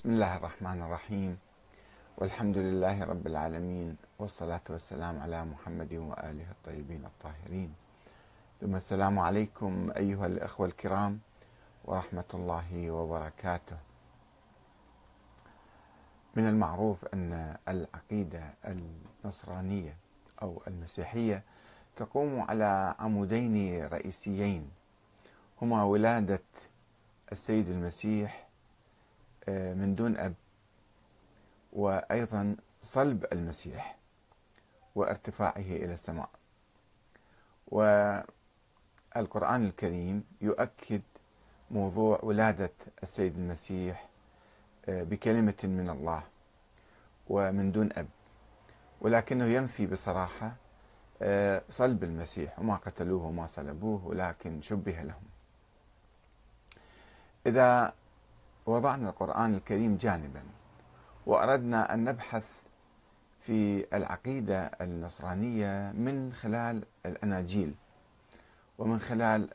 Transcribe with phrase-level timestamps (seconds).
[0.00, 1.38] بسم الله الرحمن الرحيم.
[2.16, 7.74] والحمد لله رب العالمين والصلاة والسلام على محمد وآله الطيبين الطاهرين.
[8.60, 11.20] ثم السلام عليكم أيها الأخوة الكرام
[11.84, 13.76] ورحمة الله وبركاته.
[16.36, 19.96] من المعروف أن العقيدة النصرانية
[20.42, 21.44] أو المسيحية
[21.96, 24.70] تقوم على عمودين رئيسيين
[25.62, 26.48] هما ولادة
[27.32, 28.49] السيد المسيح
[29.48, 30.34] من دون أب.
[31.72, 33.96] وأيضا صلب المسيح
[34.94, 36.28] وارتفاعه إلى السماء.
[37.68, 41.02] والقرآن الكريم يؤكد
[41.70, 44.08] موضوع ولادة السيد المسيح
[44.88, 46.22] آه، بكلمة من الله
[47.28, 48.06] ومن دون أب.
[49.00, 50.52] ولكنه ينفي بصراحة
[51.22, 55.22] آه، صلب المسيح وما قتلوه وما صلبوه ولكن شبه لهم.
[57.46, 57.92] إذا
[58.70, 60.42] وضعنا القرآن الكريم جانبا
[61.26, 62.44] وأردنا أن نبحث
[63.40, 67.74] في العقيدة النصرانية من خلال الأناجيل
[68.78, 69.48] ومن خلال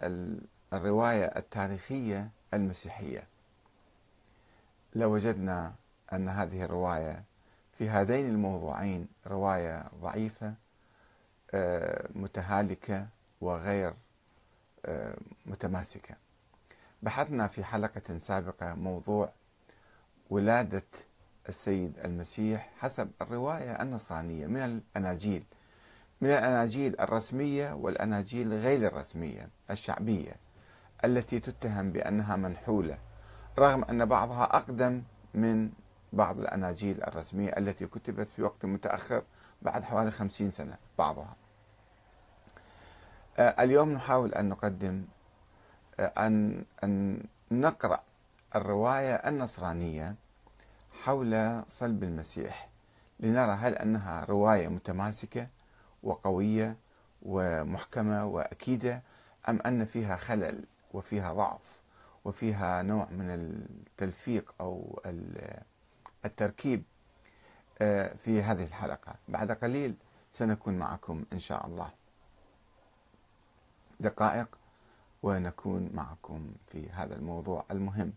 [0.73, 3.27] الرواية التاريخية المسيحية.
[4.95, 5.73] لوجدنا
[6.13, 7.23] أن هذه الرواية
[7.77, 10.53] في هذين الموضوعين رواية ضعيفة
[11.53, 13.07] آه، متهالكة
[13.41, 13.93] وغير
[14.85, 16.24] آه، متماسكة.
[17.05, 19.29] بحثنا في حلقة سابقة موضوع
[20.29, 20.83] ولادة
[21.49, 25.43] السيد المسيح حسب الرواية النصرانية من الأناجيل
[26.21, 30.35] من الأناجيل الرسمية والأناجيل غير الرسمية الشعبية
[31.05, 32.97] التي تتهم بأنها منحولة
[33.59, 35.69] رغم أن بعضها أقدم من
[36.13, 39.23] بعض الأناجيل الرسمية التي كتبت في وقت متأخر
[39.61, 41.35] بعد حوالي خمسين سنة بعضها.
[43.37, 45.05] آه، اليوم نحاول أن نقدم
[45.99, 47.99] أن أن نقرأ
[48.55, 50.15] الرواية النصرانية
[51.03, 52.69] حول صلب المسيح
[53.19, 55.47] لنرى هل أنها رواية متماسكة
[56.03, 56.75] وقوية
[57.21, 59.01] ومحكمة وأكيدة
[59.49, 60.63] أم أن فيها خلل
[60.93, 61.59] وفيها ضعف
[62.25, 65.01] وفيها نوع من التلفيق أو
[66.25, 66.83] التركيب
[67.81, 69.15] آه، في هذه الحلقة.
[69.27, 69.95] بعد قليل
[70.33, 71.89] سنكون معكم إن شاء الله.
[73.99, 74.47] دقائق.
[75.25, 78.13] ونكون معكم في هذا الموضوع المهم.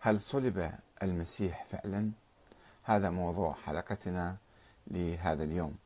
[0.00, 2.10] هل صلب المسيح فعلا؟
[2.82, 4.36] هذا موضوع حلقتنا
[4.86, 5.76] لهذا اليوم.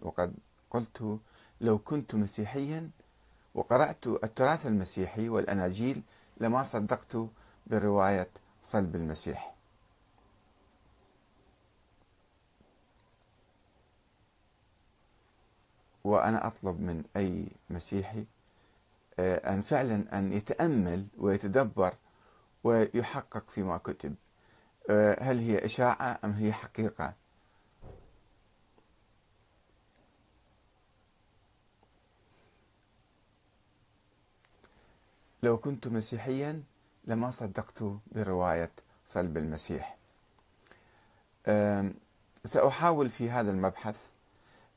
[0.00, 0.34] وقد
[0.70, 1.18] قلت
[1.60, 2.90] لو كنت مسيحيا
[3.54, 6.02] وقرأت التراث المسيحي والأناجيل
[6.40, 7.28] لما صدقت
[7.66, 8.28] برواية
[8.62, 9.55] صلب المسيح.
[16.06, 18.24] وأنا أطلب من أي مسيحي
[19.18, 21.94] آه، أن فعلا أن يتأمل ويتدبر
[22.64, 24.14] ويحقق فيما كتب.
[24.90, 27.14] آه، هل هي إشاعة أم هي حقيقة؟
[35.42, 36.62] لو كنت مسيحيا
[37.04, 38.70] لما صدقت برواية
[39.06, 39.96] صلب المسيح.
[42.44, 43.96] سأحاول في هذا المبحث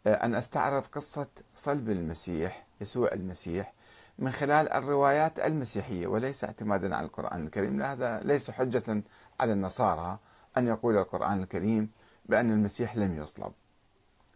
[0.08, 3.74] أن أستعرض قصة صلب المسيح يسوع المسيح
[4.20, 7.82] من خلال الروايات المسيحية وليس اعتمادا على القرآن الكريم.
[7.82, 9.04] هذا ليس حجة
[9.40, 10.18] على النصارى
[10.58, 11.90] أن يقول القرآن الكريم
[12.26, 13.54] بأن المسيح لم يصلب.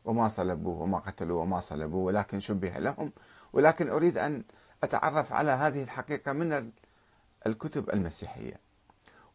[0.05, 3.11] وما صلبوه وما قتلوه وما صلبوه ولكن شبه لهم.
[3.53, 4.43] ولكن أريد أن
[4.83, 6.71] أتعرف على هذه الحقيقة من
[7.47, 8.59] الكتب المسيحية.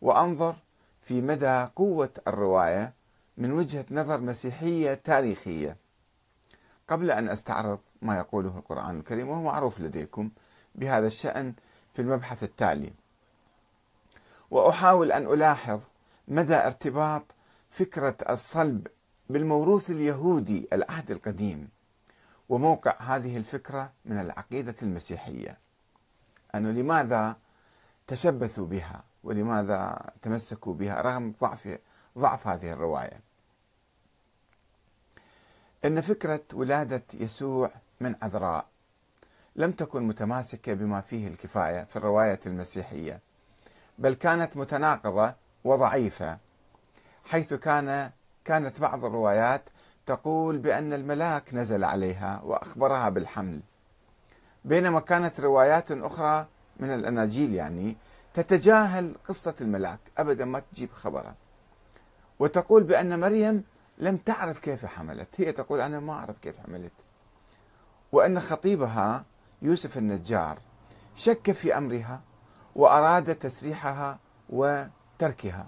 [0.01, 0.57] وأنظر
[1.03, 2.93] في مدى قوة الرواية
[3.37, 5.77] من وجهة نظر مسيحية تاريخية.
[6.89, 10.31] قبل أن أستعرض ما يقوله القرآن الكريم وهو معروف لديكم
[10.75, 11.55] بهذا الشأن
[11.95, 12.93] في المبحث التالي.
[14.51, 15.81] وأحاول أن ألاحظ
[16.29, 17.23] مدى ارتباط
[17.71, 18.87] فكرة الصلب
[19.31, 21.69] بالموروث اليهودي العهد القديم
[22.49, 25.59] وموقع هذه الفكرة من العقيدة المسيحية.
[26.55, 27.37] أنه لماذا
[28.07, 31.79] تشبثوا بها ولماذا تمسكوا بها رغم ضعف
[32.19, 33.28] ضعف هذه الرواية؟
[35.85, 37.71] إن فكرة ولادة يسوع
[38.01, 38.67] من عذراء
[39.57, 43.21] لم تكن متماسكة بما فيه الكفاية في الرواية المسيحية
[43.99, 45.35] بل كانت متناقضة
[45.65, 46.39] وضعيفة
[47.25, 48.11] حيث كان
[48.45, 49.63] كانت بعض الروايات
[50.07, 53.61] تقول بأن الملاك نزل عليها وأخبرها بالحمل.
[54.65, 56.47] بينما كانت روايات أخرى
[56.81, 57.97] من الأناجيل يعني
[58.35, 61.35] تتجاهل قصة الملاك ابدا ما تجيب خبرة.
[62.39, 63.65] وتقول بأن مريم
[63.99, 65.41] لم تعرف كيف حملت.
[65.41, 66.93] هي تقول أنا ما أعرف كيف حملت.
[68.13, 69.25] وأن خطيبها
[69.63, 70.59] يوسف النجار
[71.15, 72.21] شك في أمرها
[72.75, 74.19] وأراد تسريحها
[74.51, 75.67] وتركها.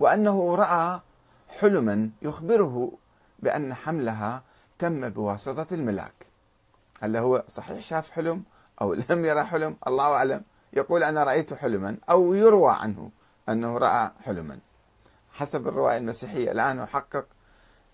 [0.00, 1.00] وأنه رأى
[1.48, 2.92] حلما يخبره
[3.38, 4.42] بأن حملها
[4.78, 6.26] تم بواسطة الملاك.
[7.02, 8.42] هل هو صحيح شاف حلم
[8.80, 10.42] أو لم يرى حلم؟ الله أعلم.
[10.72, 13.10] يقول أنا رأيت حلما أو يروى عنه
[13.48, 14.58] أنه رأى حلما.
[15.32, 16.52] حسب الرواية المسيحية.
[16.52, 17.26] الآن أحقق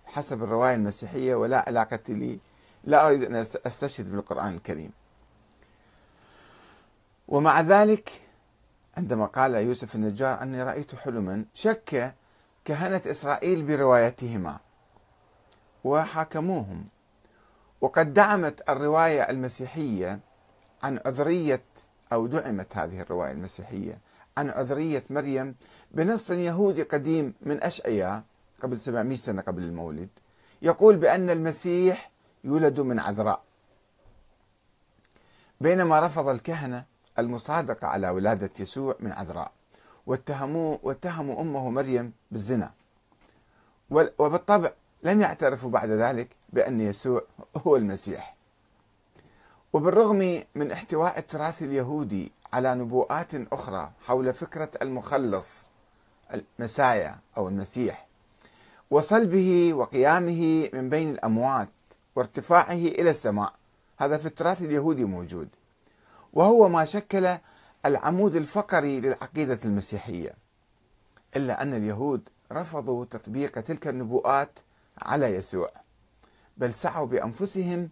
[0.06, 2.38] حسب الرواية المسيحية ولا علاقة لي.
[2.85, 3.35] لا أريد أن
[3.67, 4.90] أستشهد بالقرآن الكريم.
[7.29, 8.23] ومع ذلك
[8.96, 12.14] عندما قال يوسف النجار أني رأيت حلما شك
[12.64, 14.58] كهنة إسرائيل بروايتهما
[15.84, 16.84] وحاكموهم.
[17.81, 20.20] وقد دعمت الرواية المسيحية
[20.82, 21.62] عن عذرية
[22.12, 23.99] أو دعمت هذه الرواية المسيحية
[24.37, 25.55] عن عذرية مريم
[25.90, 28.23] بنص يهودي قديم من أشعياء
[28.62, 30.08] قبل 700 سنة قبل المولد
[30.62, 32.11] يقول بأن المسيح
[32.44, 33.43] يولد من عذراء.
[35.61, 36.85] بينما رفض الكهنة
[37.19, 39.52] المصادقة على ولادة يسوع من عذراء
[40.06, 42.73] واتهموا واتهموا أمه مريم بالزنا.
[43.91, 44.70] وبالطبع
[45.02, 47.23] لم يعترفوا بعد ذلك بأن يسوع
[47.67, 48.37] هو المسيح.
[49.73, 55.70] وبالرغم من احتواء التراث اليهودي على نبوءات أخرى حول فكرة المخلص
[56.35, 58.07] المسايا أو المسيح
[58.91, 61.69] وصلبه وقيامه من بين الأموات
[62.17, 63.53] وارتفاعه إلى السماء.
[63.99, 65.49] هذا في التراث اليهودي موجود.
[66.33, 67.37] وهو ما شكل
[67.87, 70.35] العمود الفقري للعقيدة المسيحية.
[71.37, 74.59] إلا أن اليهود رفضوا تطبيق تلك النبوءات
[75.03, 75.71] على يسوع
[76.57, 77.89] بل سعوا بأنفسهم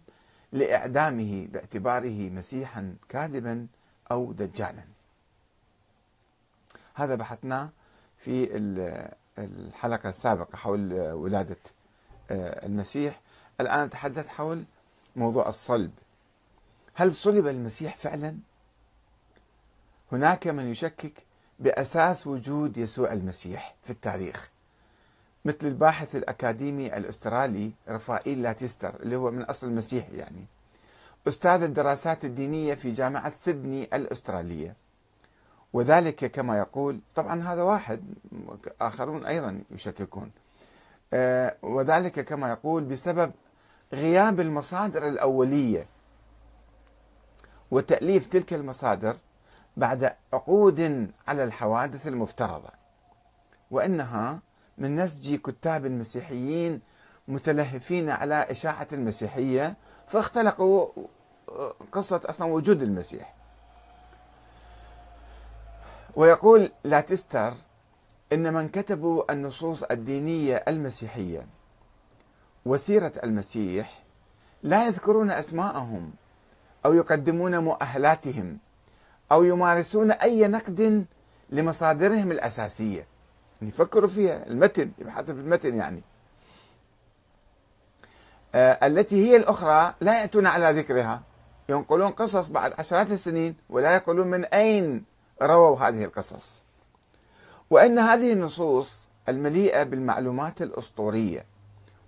[0.51, 3.67] لإعدامه باعتباره مسيحا كاذبا
[4.11, 4.83] أو دجالا.
[6.93, 7.69] هذا بحثناه
[8.27, 11.57] في الحلقة السابقة حول ولادة
[12.31, 13.21] آه، المسيح.
[13.61, 14.63] الآن نتحدث حول
[15.15, 15.91] موضوع الصلب.
[16.93, 18.37] هل صلب المسيح فعلا؟
[20.11, 21.13] هناك من يشكك
[21.59, 24.49] بأساس وجود يسوع المسيح في التاريخ
[25.45, 30.45] مثل الباحث الأكاديمي الأسترالي رفائيل لاتيستر اللي هو من أصل مسيحي يعني
[31.27, 34.75] أستاذ الدراسات الدينية في جامعة سيدني الأسترالية.
[35.73, 38.03] وذلك كما يقول طبعا هذا واحد
[38.81, 40.31] آخرون أيضا يشككون.
[41.13, 43.31] آه، وذلك كما يقول بسبب
[43.93, 45.87] غياب المصادر الأولية
[47.71, 49.17] وتأليف تلك المصادر
[49.77, 52.69] بعد عقود على الحوادث المفترضة
[53.71, 54.39] وإنها
[54.77, 56.81] من نسج كتاب مسيحيين
[57.27, 59.75] متلهفين على إشاعة المسيحية
[60.07, 60.87] فاختلقوا
[61.91, 63.36] قصة أصلا وجود المسيح.
[66.17, 67.53] ويقول لاتستر
[68.33, 71.47] إن من كتبوا النصوص الدينية المسيحية
[72.65, 74.03] وسيرة المسيح
[74.63, 76.11] لا يذكرون أسماءهم
[76.85, 78.57] أو يقدمون مؤهلاتهم
[79.31, 81.05] أو يمارسون أي نقد
[81.49, 83.07] لمصادرهم الأساسية.
[83.61, 86.01] يفكروا فيها المتن يبحثوا في المتن يعني.
[88.55, 91.21] آه التي هي الأخرى لا يأتون على ذكرها.
[91.69, 96.63] ينقلون قصص بعد عشرات السنين ولا يقولون من أين رووا هذه القصص.
[97.69, 101.45] وأن هذه النصوص المليئة بالمعلومات الأسطورية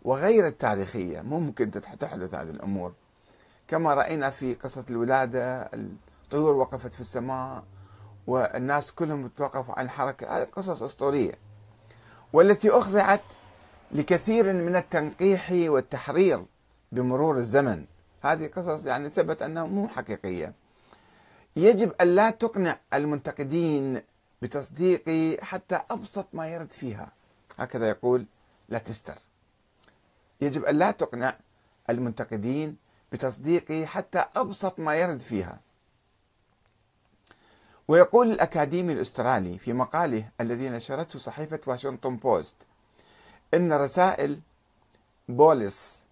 [0.04, 2.94] وغير التاريخية ممكن تحدث هذه الأمور.
[3.68, 5.70] كما رأينا في قصة الولادة
[6.24, 7.64] الطيور وقفت في السماء
[8.28, 10.38] والناس كلهم توقفوا عن الحركة.
[10.38, 11.34] هذه قصص أسطورية.
[12.34, 13.22] والتي أخضعت
[13.92, 16.46] لكثير من التنقيح والتحرير
[16.92, 17.86] بمرور الزمن.
[18.22, 20.54] هذه قصص يعني ثبت أنها مو حقيقية.
[21.64, 24.02] يجب أن لا تقنع المنتقدين
[24.42, 27.12] بتصديق حتى أبسط ما يرد فيها.
[27.58, 28.26] هكذا يقول
[28.70, 29.18] لا تستر
[30.42, 31.38] يجب أن لا تقنع
[31.90, 32.76] المنتقدين
[33.12, 35.60] بتصديق حتى أبسط ما يرد فيها.
[37.88, 42.56] ويقول الأكاديمي الأسترالي في مقاله الذي نشرته صحيفة واشنطن بوست
[43.54, 44.40] إن رسائل
[45.30, 46.04] بولس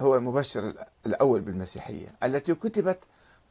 [0.00, 0.74] هو المبشر
[1.06, 2.98] الأول بالمسيحية التي كتبت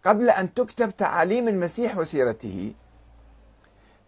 [0.05, 2.73] قبل أن تكتب تعاليم المسيح وسيرته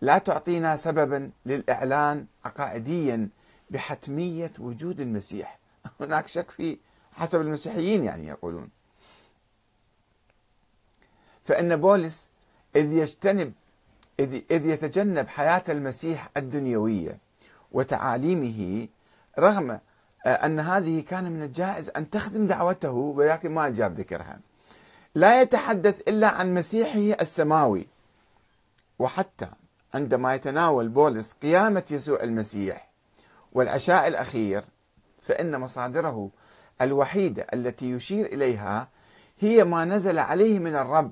[0.02, 3.30] لا تعطينا سببا للإعلان عقائديا
[3.70, 5.60] بحتمية وجود المسيح.
[6.02, 6.78] هناك شك في
[7.14, 8.70] حسب المسيحيين يعني يقولون.
[11.44, 12.30] فإن بولس
[12.76, 13.54] إذ يجتنب
[14.20, 17.18] إذ, يتجنب حياة المسيح الدنيوية
[17.72, 18.88] وتعاليمه
[19.40, 19.80] رغم
[20.26, 24.40] أن هذه كان من الجائز أن تخدم دعوته ولكن ما جاب ذكرها.
[25.16, 27.88] لا يتحدث إلا عن مسيحه السماوي.
[29.00, 29.48] وحتى
[29.94, 32.90] عندما يتناول بولس قيامة يسوع المسيح
[33.54, 34.64] والعشاء الأخير
[35.22, 36.30] فإن مصادره
[36.82, 38.88] الوحيدة التي يشير إليها
[39.40, 41.12] هي ما نزل عليه من الرب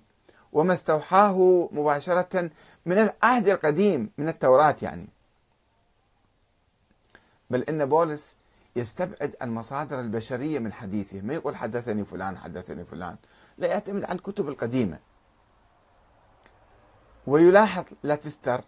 [0.53, 2.49] وما استوحاه مباشرة
[2.85, 5.07] من العهد القديم من التوراة يعني.
[7.49, 8.35] بل إن بولس
[8.75, 13.15] يستبعد المصادر البشرية من حديثه ما يقول حدثني فلان حدثني فلان.
[13.59, 14.99] لا يعتمد على الكتب القديمة.
[17.27, 18.61] ويلاحظ لاتستر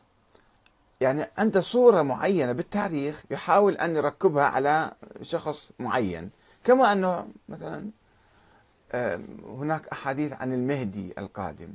[1.01, 6.29] يعني عنده صورة معينة بالتاريخ يحاول أن يركبها على شخص معين.
[6.63, 7.89] كما أنه مثلا
[9.45, 11.74] هناك أحاديث عن المهدي القادم.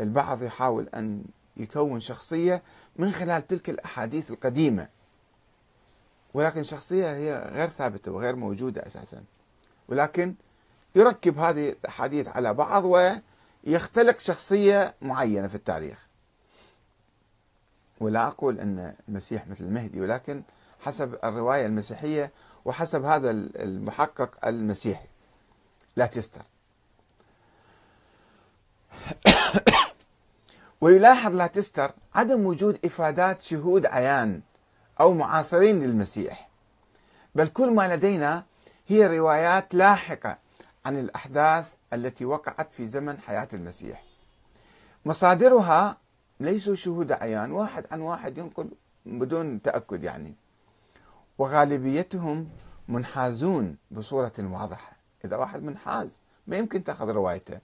[0.00, 1.24] البعض يحاول أن
[1.56, 2.62] يكون شخصية
[2.96, 4.88] من خلال تلك الأحاديث القديمة.
[6.34, 9.22] ولكن شخصية هي غير ثابتة وغير موجودة أساسا.
[9.88, 10.34] ولكن
[10.94, 12.84] يركب هذه الأحاديث على بعض
[13.64, 16.08] ويختلق شخصية معينة في التاريخ.
[18.00, 20.42] ولا أقول أن المسيح مثل المهدي ولكن
[20.80, 22.30] حسب الرواية المسيحية
[22.64, 25.06] وحسب هذا المحقق المسيحي
[25.96, 26.42] لا تستر
[30.80, 34.40] ويلاحظ لا تستر عدم وجود إفادات شهود عيان
[35.00, 36.48] أو معاصرين للمسيح.
[37.34, 38.44] بل كل ما لدينا
[38.86, 40.38] هي روايات لاحقة
[40.88, 44.04] عن الأحداث التي وقعت في زمن حياة المسيح.
[45.04, 45.96] مصادرها
[46.40, 48.70] ليسوا شهود عيان واحد عن واحد ينقل
[49.06, 50.34] بدون تأكد يعني.
[51.38, 52.48] وغالبيتهم
[52.88, 54.92] منحازون بصورة واضحة.
[55.24, 57.58] إذا واحد منحاز ما يمكن تأخذ روايته.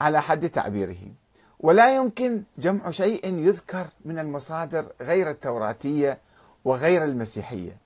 [0.00, 1.12] على حد تعبيره.
[1.60, 6.18] ولا يمكن جمع شيء يذكر من المصادر غير التوراتية
[6.64, 7.83] وغير المسيحية.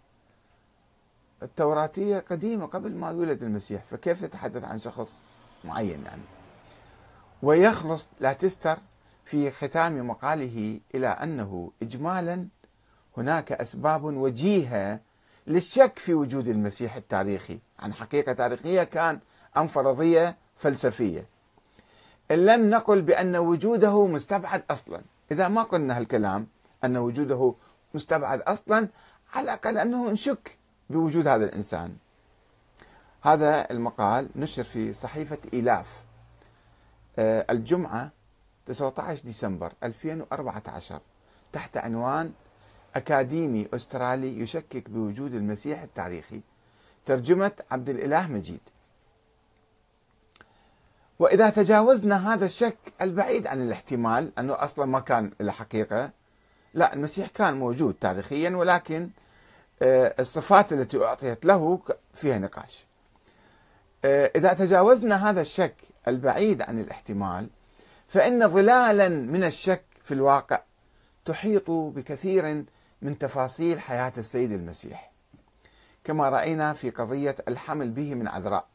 [1.42, 5.20] التوراتية قديمة قبل ما يولد المسيح فكيف تتحدث عن شخص
[5.64, 6.22] معين يعني؟
[7.42, 8.78] ويخلص لا تستر
[9.24, 12.46] في ختام مقاله إلى أنه إجمالا
[13.16, 15.00] هناك أسباب وجيهة
[15.46, 17.58] للشك في وجود المسيح التاريخي.
[17.78, 19.18] عن حقيقة تاريخية كان
[19.56, 21.26] أم فرضية فلسفية.
[22.30, 25.00] إن لم نقل بأن وجوده مستبعد أصلا.
[25.32, 26.46] إذا ما قلنا هالكلام
[26.84, 27.54] أن وجوده
[27.94, 28.88] مستبعد أصلا
[29.34, 30.57] على الأقل أنه نشك
[30.90, 31.96] بوجود هذا الإنسان.
[33.22, 36.02] هذا المقال نشر في صحيفة إيلاف
[37.18, 38.10] آه، الجمعة
[38.66, 41.00] 19 ديسمبر 2014
[41.52, 42.32] تحت عنوان
[42.96, 46.40] أكاديمي أسترالي يشكك بوجود المسيح التاريخي.
[47.06, 48.60] ترجمة عبد الإله مجيد.
[51.18, 56.10] وإذا تجاوزنا هذا الشك البعيد عن الاحتمال أنه أصلا ما كان له حقيقة
[56.74, 59.10] لا المسيح كان موجود تاريخيا ولكن
[59.82, 61.80] الصفات التي أعطيت له
[62.14, 62.86] فيها نقاش.
[64.04, 65.74] آه، إذا تجاوزنا هذا الشك
[66.08, 67.48] البعيد عن الاحتمال
[68.08, 70.60] فإن ظلالا من الشك في الواقع
[71.24, 72.64] تحيط بكثير
[73.02, 75.12] من تفاصيل حياة السيد المسيح.
[76.04, 78.66] كما رأينا في قضية الحمل به من عذراء.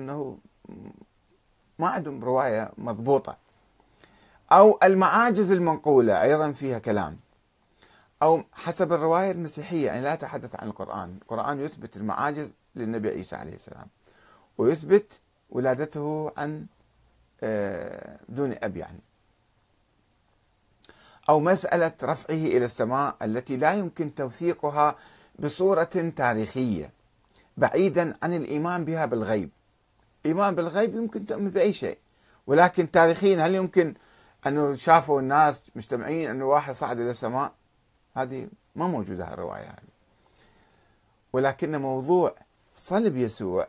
[0.00, 0.38] أنه
[1.78, 3.36] ما عندهم رواية مضبوطة.
[4.52, 7.16] أو المعاجز المنقولة أيضا فيها كلام.
[8.22, 11.18] أو حسب الرواية المسيحية يعني لا أتحدث عن القرآن.
[11.22, 13.86] القرآن يثبت المعاجز للنبي عيسى عليه السلام
[14.58, 15.20] ويثبت
[15.50, 16.66] ولادته عن
[17.42, 19.00] آه، دون أب يعني.
[21.28, 24.96] أو مسألة رفعه إلى السماء التي لا يمكن توثيقها
[25.38, 26.90] بصورة تاريخية
[27.56, 29.50] بعيدا عن الإيمان بها بالغيب.
[30.26, 31.98] إيمان بالغيب يمكن تؤمن بأي شيء
[32.46, 33.94] ولكن تاريخيا هل يمكن
[34.46, 37.52] أنه شافوا الناس مجتمعين أنه واحد صعد إلى السماء؟
[38.22, 39.88] هذه ما موجودة الرواية هذه.
[41.32, 42.34] ولكن موضوع
[42.74, 43.68] صلب يسوع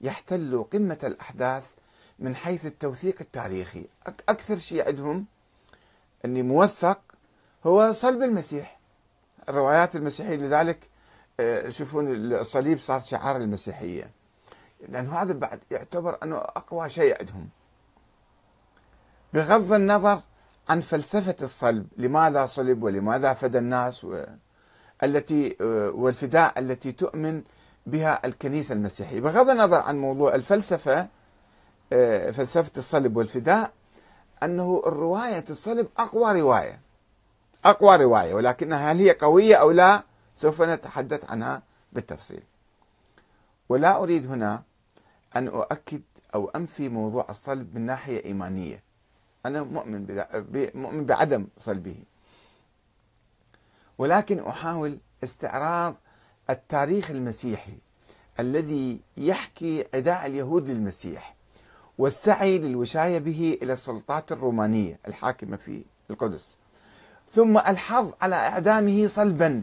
[0.00, 1.70] يحتل قمة الأحداث
[2.18, 3.86] من حيث التوثيق التاريخي.
[4.06, 5.24] أكثر شيء عندهم
[6.24, 7.00] أني موثق
[7.66, 8.78] هو صلب المسيح.
[9.48, 10.88] الروايات المسيحية لذلك
[11.40, 14.10] آه، شوفون الصليب صار شعار المسيحية.
[14.88, 17.48] لأنه هذا بعد يعتبر أنه أقوى شيء عندهم.
[19.32, 20.20] بغض النظر
[20.68, 24.06] عن فلسفة الصلب لماذا صلب ولماذا فدى الناس.
[25.02, 27.42] التي آه، والفداء التي تؤمن
[27.86, 31.08] بها الكنيسة المسيحية بغض النظر عن موضوع الفلسفة
[31.92, 33.72] آه، فلسفة الصلب والفداء
[34.42, 36.80] أنه الرواية الصلب أقوى رواية
[37.64, 40.02] أقوى رواية ولكنها هل هي قوية أو لا
[40.36, 42.42] سوف نتحدث عنها بالتفصيل
[43.68, 44.62] ولا أريد هنا
[45.36, 46.02] أن أؤكد
[46.34, 48.82] أو أنفي موضوع الصلب من ناحية إيمانية
[49.48, 50.24] أنا مؤمن
[50.74, 51.96] مؤمن بعدم صلبه.
[53.98, 55.94] ولكن أحاول استعراض
[56.50, 57.78] التاريخ المسيحي
[58.40, 61.34] الذي يحكي عداء اليهود للمسيح
[61.98, 66.56] والسعي للوشاية به إلى السلطات الرومانية الحاكمة في القدس.
[67.30, 69.62] ثم الحظ على إعدامه صلبا.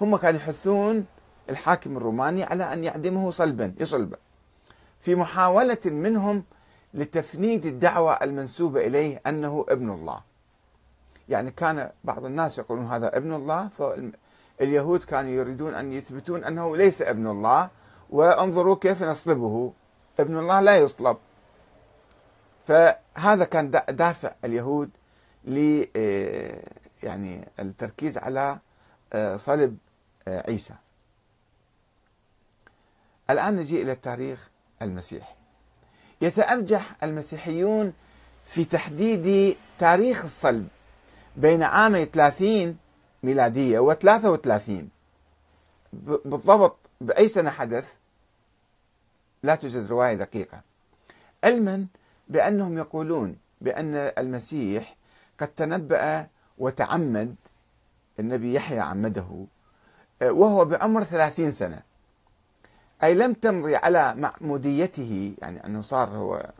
[0.00, 1.06] هم كانوا يحثون
[1.50, 4.16] الحاكم الروماني على أن يعدمه صلبا يصلبه
[5.00, 6.44] في محاولة منهم
[6.94, 10.20] لتفنيد الدعوة المنسوبة إليه أنه ابن الله.
[11.28, 17.02] يعني كان بعض الناس يقولون هذا ابن الله فاليهود كانوا يريدون أن يثبتون أنه ليس
[17.02, 17.70] ابن الله
[18.10, 19.72] وانظروا كيف نصلبه.
[20.20, 21.16] ابن الله لا يصلب.
[22.66, 24.90] فهذا كان دافع اليهود
[25.44, 26.62] ل آه،
[27.02, 28.58] يعني التركيز على
[29.12, 29.78] آه، صلب
[30.28, 30.74] آه، عيسى.
[33.30, 34.50] الآن نجي إلى التاريخ
[34.82, 35.39] المسيحي.
[36.20, 37.92] يتأرجح المسيحيون
[38.46, 40.68] في تحديد تاريخ الصلب
[41.36, 42.76] بين عامي 30
[43.22, 44.88] ميلادية و 33
[46.24, 47.94] بالضبط بأي سنة حدث؟
[49.42, 50.60] لا توجد رواية دقيقة.
[51.44, 51.86] علما
[52.28, 54.96] بأنهم يقولون بأن المسيح
[55.38, 56.26] قد تنبأ
[56.58, 57.34] وتعمد
[58.20, 59.46] النبي يحيى عمده
[60.22, 61.82] وهو بعمر ثلاثين سنة.
[63.04, 66.50] أي لم تمضي على معموديته يعني أنه صار هو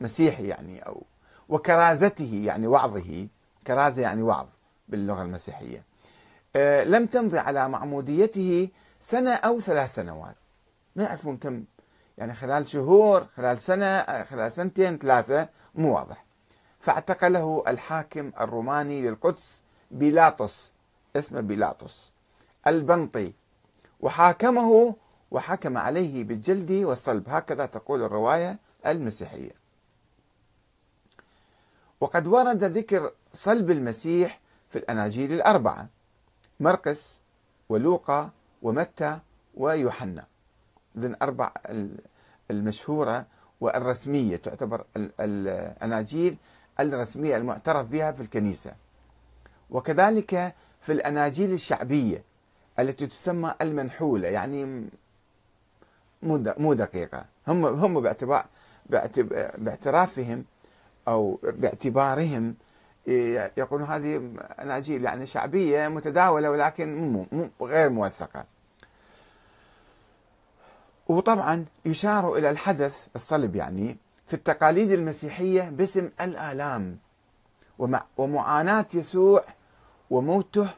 [0.00, 1.02] مسيحي يعني أو
[1.48, 3.26] وكرازته يعني وعظه
[3.66, 4.46] كرازة يعني وعظ
[4.88, 5.82] باللغة المسيحية.
[6.56, 8.68] آه، لم تمضي على معموديته
[9.00, 10.34] سنة أو ثلاث سنوات.
[10.96, 11.64] ما يعرفون كم
[12.18, 16.24] يعني خلال شهور خلال سنة خلال سنتين ثلاثة مو واضح.
[16.80, 20.72] فاعتقله الحاكم الروماني للقدس بيلاطس
[21.16, 22.12] اسمه بيلاطس
[22.66, 23.32] البنطي
[24.00, 24.94] وحاكمه
[25.30, 27.28] وحكم عليه بالجلد والصلب.
[27.28, 29.50] هكذا تقول الرواية المسيحية.
[32.00, 35.88] وقد ورد ذكر صلب المسيح في الأناجيل الأربعة
[36.60, 37.20] مرقس
[37.68, 38.30] ولوقا
[38.62, 39.18] ومتى
[39.54, 40.26] ويوحنا.
[40.98, 41.52] ذن أربع
[42.50, 43.26] المشهورة
[43.60, 46.36] والرسمية تعتبر الأناجيل
[46.80, 48.72] الرسمية المعترف بها في الكنيسة.
[49.70, 52.22] وكذلك في الأناجيل الشعبية
[52.78, 54.88] التي تسمى المنحولة يعني
[56.22, 57.24] مو دقيقة.
[57.48, 58.46] هم هم باعتبار
[59.58, 60.44] باعترافهم
[61.08, 62.54] أو باعتبارهم
[63.56, 66.96] يقولون هذه أناجيل يعني شعبية متداولة ولكن
[67.32, 68.44] مو غير موثقة.
[71.08, 76.98] وطبعا يشار إلى الحدث الصلب يعني في التقاليد المسيحية باسم الآلام
[78.16, 79.44] ومعاناة يسوع
[80.10, 80.68] وموته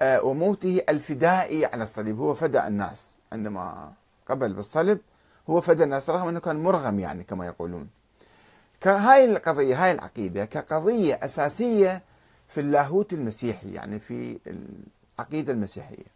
[0.00, 2.18] آه، وموته الفدائي على الصليب.
[2.18, 3.92] هو فدى الناس عندما
[4.28, 4.98] قبل بالصلب
[5.50, 7.88] هو فدى الناس رغم أنه كان مرغم يعني كما يقولون.
[8.86, 12.02] هاي القضية هاي العقيدة كقضية أساسية
[12.48, 14.38] في اللاهوت المسيحي يعني في
[15.18, 16.14] العقيدة المسيحية.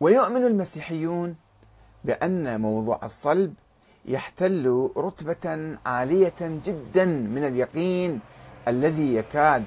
[0.00, 1.36] ويؤمن المسيحيون
[2.04, 3.54] بأن موضوع الصلب
[4.04, 8.20] يحتل رتبة عالية جدا من اليقين
[8.68, 9.64] الذي يكاد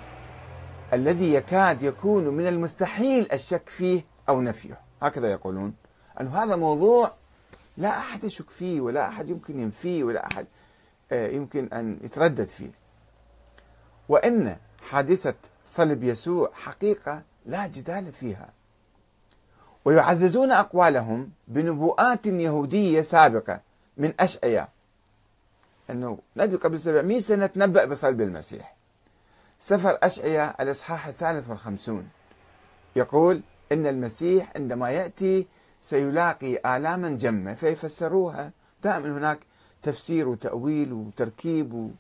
[0.94, 4.89] الذي يكاد يكون من المستحيل الشك فيه أو نفيه.
[5.02, 5.74] هكذا يقولون.
[6.22, 7.12] أن هذا موضوع
[7.78, 10.48] لا أحد يشك فيه ولا أحد يمكن ينفيه ولا أحد
[11.12, 12.72] آه، يمكن أن يتردد فيه.
[14.10, 14.58] وإن
[14.90, 15.36] حادثة
[15.66, 18.50] صلب يسوع حقيقة لا جدال فيها.
[19.86, 23.62] ويعززون أقوالهم بنبوءات يهودية سابقة
[23.98, 24.70] من أشعية
[25.90, 28.76] أنه نبي قبل 700 سنة تنبأ بصلب المسيح.
[29.60, 32.10] سفر أشعية الإصحاح الثالث والخمسون.
[32.96, 35.48] يقول إن المسيح عندما يأتي
[35.82, 38.52] سيلاقي آلاما جمة فيفسروها.
[38.84, 39.40] دائما هناك
[39.82, 41.92] تفسير وتأويل وتركيب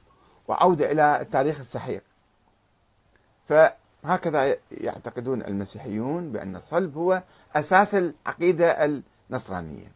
[0.47, 2.03] وعودة إلى التاريخ السحيق
[3.45, 7.23] فهكذا يعتقدون المسيحيون بأن الصلب هو
[7.55, 8.85] أساس العقيدة
[9.29, 9.91] النصرانية.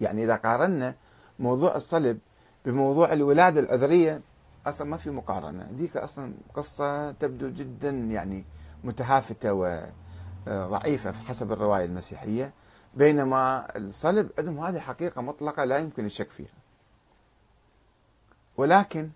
[0.00, 0.94] يعني إذا قارنا
[1.38, 2.18] موضوع الصلب
[2.64, 4.20] بموضوع الولادة العذرية
[4.66, 5.68] أصلا ما في مقارنة.
[5.72, 8.44] ذيك أصلا قصة تبدو جدا يعني
[10.46, 12.52] متهافتة وضعيفة حسب الرواية المسيحية
[12.94, 16.58] بينما الصلب عندهم هذه حقيقة مطلقة لا يمكن الشك فيها.
[18.56, 19.10] ولكن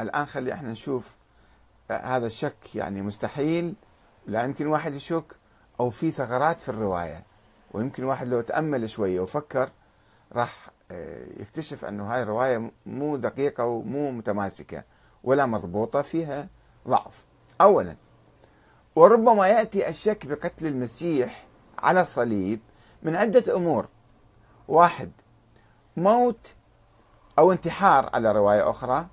[0.00, 1.16] الآن خلي إحنا نشوف
[1.90, 3.74] هذا الشك يعني مستحيل.
[4.26, 5.36] لا يمكن واحد يشك
[5.80, 7.24] أو في ثغرات في الرواية.
[7.72, 9.70] ويمكن واحد لو تأمل شوية وفكر
[10.32, 14.84] راح آه، يكتشف أنه هاي الرواية مو دقيقة ومو متماسكة
[15.24, 16.48] ولا مضبوطة فيها
[16.88, 17.24] ضعف.
[17.60, 17.96] أولا
[18.98, 21.46] وربما يأتي الشك بقتل المسيح
[21.78, 22.60] على الصليب
[23.02, 23.86] من عدة أمور.
[24.68, 25.10] واحد
[25.96, 26.54] موت
[27.38, 29.06] أو انتحار على رواية أخرى.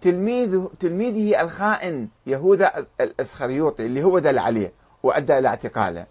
[0.00, 6.06] تلميذه تلميذه الخائن يهوذا الإسخريوطي اللي هو دل عليه وأدى إلى اعتقاله.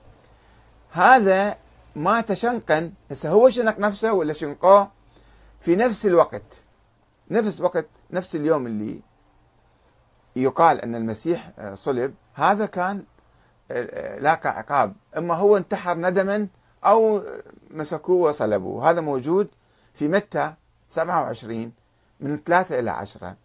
[0.92, 1.58] هذا
[1.96, 2.92] مات شنقا.
[3.12, 4.92] هسه هو شنق نفسه ولا شنقوه؟
[5.60, 6.64] في نفس الوقت
[7.32, 9.00] نفس وقت نفس اليوم اللي
[10.36, 13.04] يقال أن المسيح صلب هذا كان
[14.20, 16.48] لاقى عقاب إما هو انتحر ندما
[16.86, 17.24] أو
[17.72, 18.90] مسكوه وصلبوه.
[18.90, 19.48] هذا موجود
[19.94, 20.54] في متى؟
[20.90, 21.72] 27
[22.20, 23.36] من ثلاثة إلى عشرة.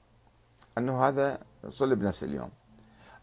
[0.79, 2.51] أنه هذا صلب نفس اليوم.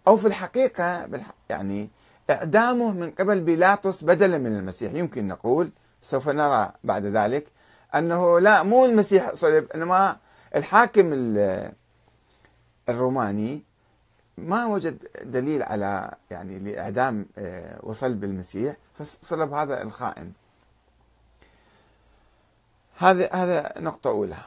[0.07, 1.09] أو في الحقيقة
[1.49, 1.89] يعني
[2.29, 4.93] إعدامه من قبل بيلاطس بدلا من المسيح.
[4.93, 5.69] يمكن نقول
[6.01, 7.47] سوف نرى بعد ذلك
[7.95, 10.17] أنه لا مو المسيح صلب إنما
[10.55, 11.35] الحاكم
[12.89, 13.63] الروماني
[14.37, 20.31] ما وجد دليل على يعني لإعدام آه، وصلب المسيح فصلب هذا الخائن.
[22.97, 24.37] هذا هذا نقطة أولى.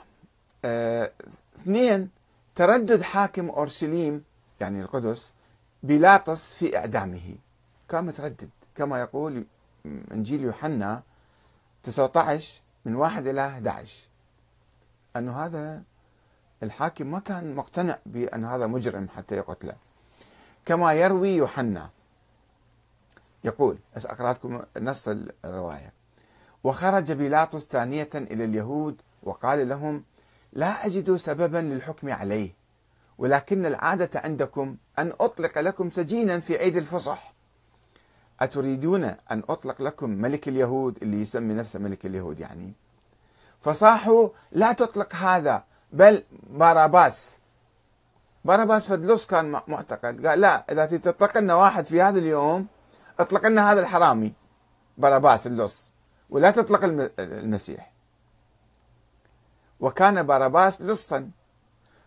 [0.65, 1.13] آه،
[1.57, 2.11] اثنين
[2.55, 4.25] تردد حاكم أورشليم
[4.61, 5.33] يعني القدس
[5.83, 7.37] بيلاطس في إعدامه.
[7.89, 9.45] كان متردد كما يقول
[10.13, 11.03] إنجيل يوحنا
[11.83, 14.09] 19 من 1 إلى 11
[15.17, 15.83] أنه هذا
[16.63, 19.75] الحاكم ما كان مقتنع بأن هذا مجرم حتى يقتله.
[20.67, 21.91] كما يروي يوحنا.
[23.45, 25.09] يقول أقرأ لكم نص
[25.45, 25.93] الرواية.
[26.65, 30.05] وخرج بيلاطس ثانية إلى اليهود وقال لهم
[30.53, 32.51] لا أجد سببا للحكم عليه
[33.19, 37.33] ولكن العادة عندكم أن أطلق لكم سجينا في عيد الفصح.
[38.41, 42.73] أتريدون أن أطلق لكم ملك اليهود اللي يسمي نفسه ملك اليهود يعني.
[43.61, 45.65] فصاحوا لا تطلق هذا.
[45.93, 47.39] بل باراباس.
[48.45, 52.67] باراباس فدلوس كان معتقل قال لا إذا تطلق لنا واحد في هذا اليوم
[53.21, 54.33] اطلق لنا هذا الحرامي.
[54.99, 55.93] باراباس اللص
[56.31, 57.93] ولا تطلق المسيح.
[59.81, 61.31] وكان باراباس لصا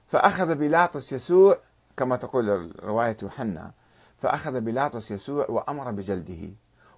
[0.08, 1.58] فأخذ بيلاطس يسوع
[1.98, 3.72] كما تقول رواية يوحنا
[4.18, 6.50] فأخذ بيلاطس يسوع وأمر بجلده.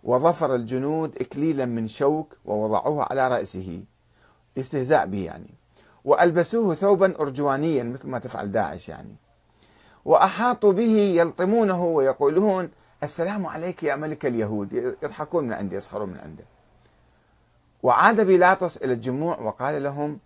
[0.04, 3.84] وظفر الجنود إكليلا من شوك ووضعوه على رأسه.
[4.58, 5.54] استهزاء به يعني.
[6.06, 9.16] وألبسوه ثوبا أرجوانيا مثل ما تفعل داعش يعني.
[10.06, 12.70] وأحاطوا به يلطمونه ويقولون
[13.04, 14.74] السلام عليك يا ملك اليهود.
[15.04, 16.44] يضحكون من عنده يسخرون من عنده.
[17.84, 20.20] وعاد بيلاطس إلى الجموع وقال لهم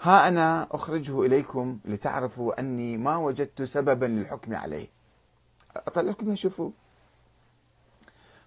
[0.00, 4.88] ها أنا أخرجه إليكم لتعرفوا أني ما وجدت سببا للحكم عليه.
[5.76, 6.36] أطلع لكم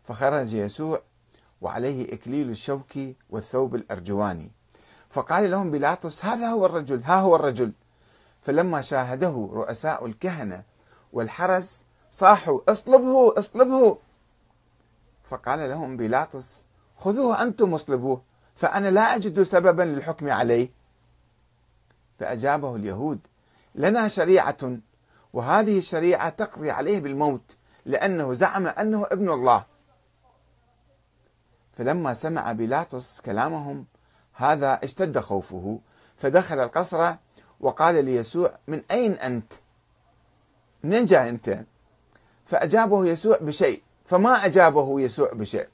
[0.03, 1.01] فخرج يسوع
[1.61, 2.91] وعليه إكليل الشوك
[3.29, 4.51] والثوب الأرجواني.
[5.09, 7.71] فقال لهم بيلاطس هذا هو الرجل ها هو الرجل.
[8.41, 10.63] فلما شاهده رؤساء الكهنة
[11.13, 13.97] والحرس صاحوا اصلبه اصلبه.
[15.29, 16.63] فقال لهم بيلاطس
[16.97, 18.21] خذوه أنتم اصلبوه
[18.55, 20.71] فأنا لا أجد سببا للحكم عليه.
[22.19, 23.19] فأجابه اليهود
[23.75, 24.77] لنا شريعة
[25.33, 29.65] وهذه الشريعة تقضي عليه بالموت لأنه زعم أنه ابن الله.
[31.73, 33.85] فلما سمع بيلاطس كلامهم
[34.39, 35.79] هذا اشتد خوفه.
[36.17, 37.13] فدخل القصر
[37.59, 39.53] وقال ليسوع من أين أنت؟
[40.83, 41.65] منين جاي أنت؟
[42.45, 45.67] فأجابه يسوع بشيء فما أجابه يسوع بشيء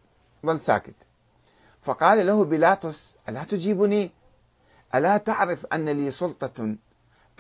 [0.45, 0.95] ظل ساكت.
[1.82, 4.12] فقال له بيلاطس ألا تجيبني؟
[4.95, 6.75] ألا تعرف أن لي سلطة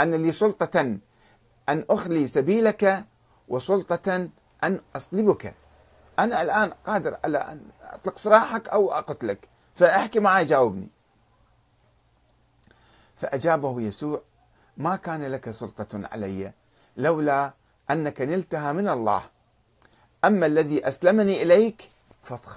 [0.01, 0.97] أن لي سلطة
[1.69, 3.05] أن أخلي سبيلك
[3.47, 4.29] وسلطة
[4.63, 5.53] أن أصلبك؟
[6.19, 10.94] أنا الآن قادر على أن أطلق سراحك أو أقتلك فاحكي معي جاوبني.
[13.17, 14.21] فأجابه يسوع
[14.77, 16.51] ما كان لك سلطة علي
[16.97, 17.53] لولا
[17.91, 19.23] أنك نلتها من الله.
[20.25, 21.89] أما الذي أسلمني إليك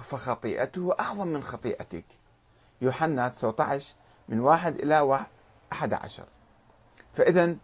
[0.03, 2.05] فخطيئته أعظم من خطيئتك.
[2.81, 3.95] يوحنا 19
[4.29, 5.27] من واحد إلى واحد
[5.73, 6.23] أحد عشر.
[7.13, 7.55] فإذا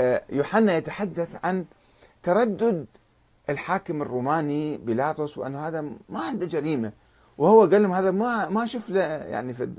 [0.00, 1.64] آه، يوحنا يتحدث عن
[2.22, 2.86] تردد
[3.50, 6.92] الحاكم الروماني بيلاطس وأن هذا ما عنده جريمة.
[7.38, 9.70] وهو قال لهم هذا ما ما شوف له يعني في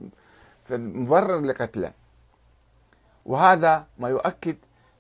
[0.72, 2.03] مبرر لقتله.
[3.26, 4.56] وهذا ما يؤكد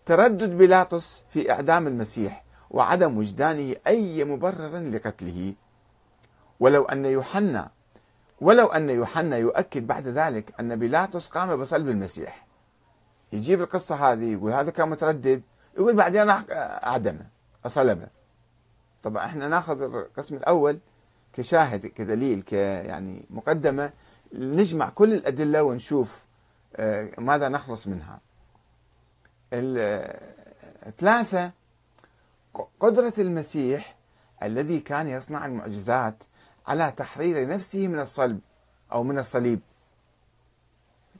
[0.05, 5.53] تردد بيلاطس في إعدام المسيح وعدم وجدانه أي مبرر لقتله.
[6.59, 7.69] ولو أن يوحنا
[8.41, 12.47] ولو أن يوحنا يؤكد بعد ذلك أن بيلاطس قام بصلب المسيح.
[13.33, 15.41] يجيب القصة هذه يقول هذا كان متردد
[15.77, 17.25] يقول بعدين أعدمه
[17.65, 18.07] أصلبه
[19.03, 20.79] طبعا إحنا ناخذ القسم الأول
[21.33, 23.91] كشاهد كدليل ك يعني مقدمة
[24.33, 26.23] نجمع كل الأدلة ونشوف
[27.17, 28.19] ماذا نخلص منها؟
[30.87, 31.51] الثلاثة
[32.79, 33.95] قدرة المسيح
[34.43, 36.23] الذي كان يصنع المعجزات
[36.67, 38.39] على تحرير نفسه من الصلب
[38.91, 39.59] أو من الصليب.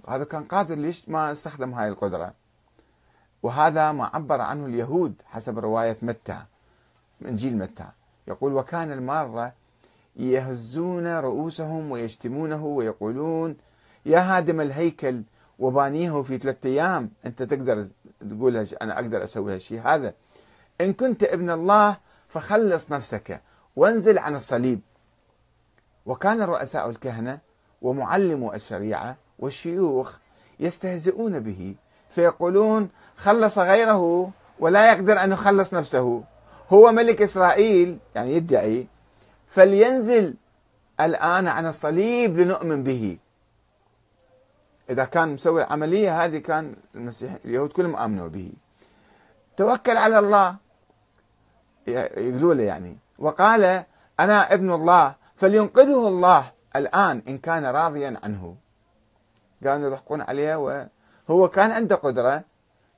[0.08, 2.34] هذا كان قادر ليش ما استخدم هاي القدرة؟
[3.44, 6.40] وهذا ما عبر عنه اليهود حسب رواية متى
[7.26, 7.88] إنجيل متى.
[8.28, 9.54] يقول وكان المارة
[10.16, 13.58] يهزون رؤوسهم ويشتمونه ويقولون
[14.06, 15.24] يا هادم الهيكل
[15.64, 17.10] وبانيه في ثلاثة أيام.
[17.26, 17.88] أنت تقدر
[18.20, 20.14] تقول أنا أقدر أسوي هالشيء هذا
[20.82, 21.98] إن كنت ابن الله
[22.30, 23.42] فخلص نفسك.
[23.76, 24.80] وانزل عن الصليب.
[26.06, 27.40] وكان رؤساء الكهنة
[27.82, 30.18] ومعلمو الشريعة والشيوخ
[30.60, 31.76] يستهزئون به.
[32.10, 36.24] فيقولون خلص غيره ولا يقدر أن يخلص نفسه.
[36.70, 38.88] هو ملك إسرائيل يعني يدعي.
[39.48, 40.34] فلينزل
[41.00, 43.18] الآن عن الصليب لنؤمن به.
[44.90, 48.52] إذا كان مسوي العملية هذه كان المسيح اليهود كلهم آمنوا به.
[49.58, 50.56] توكل على الله.
[51.88, 52.98] يقولوا له يعني.
[53.20, 53.86] وقال
[54.20, 58.56] أنا ابن الله فلينقذه الله الآن إن كان راضيا عنه.
[59.66, 60.56] قالوا يضحكون عليه
[61.30, 62.44] وهو كان عنده قدرة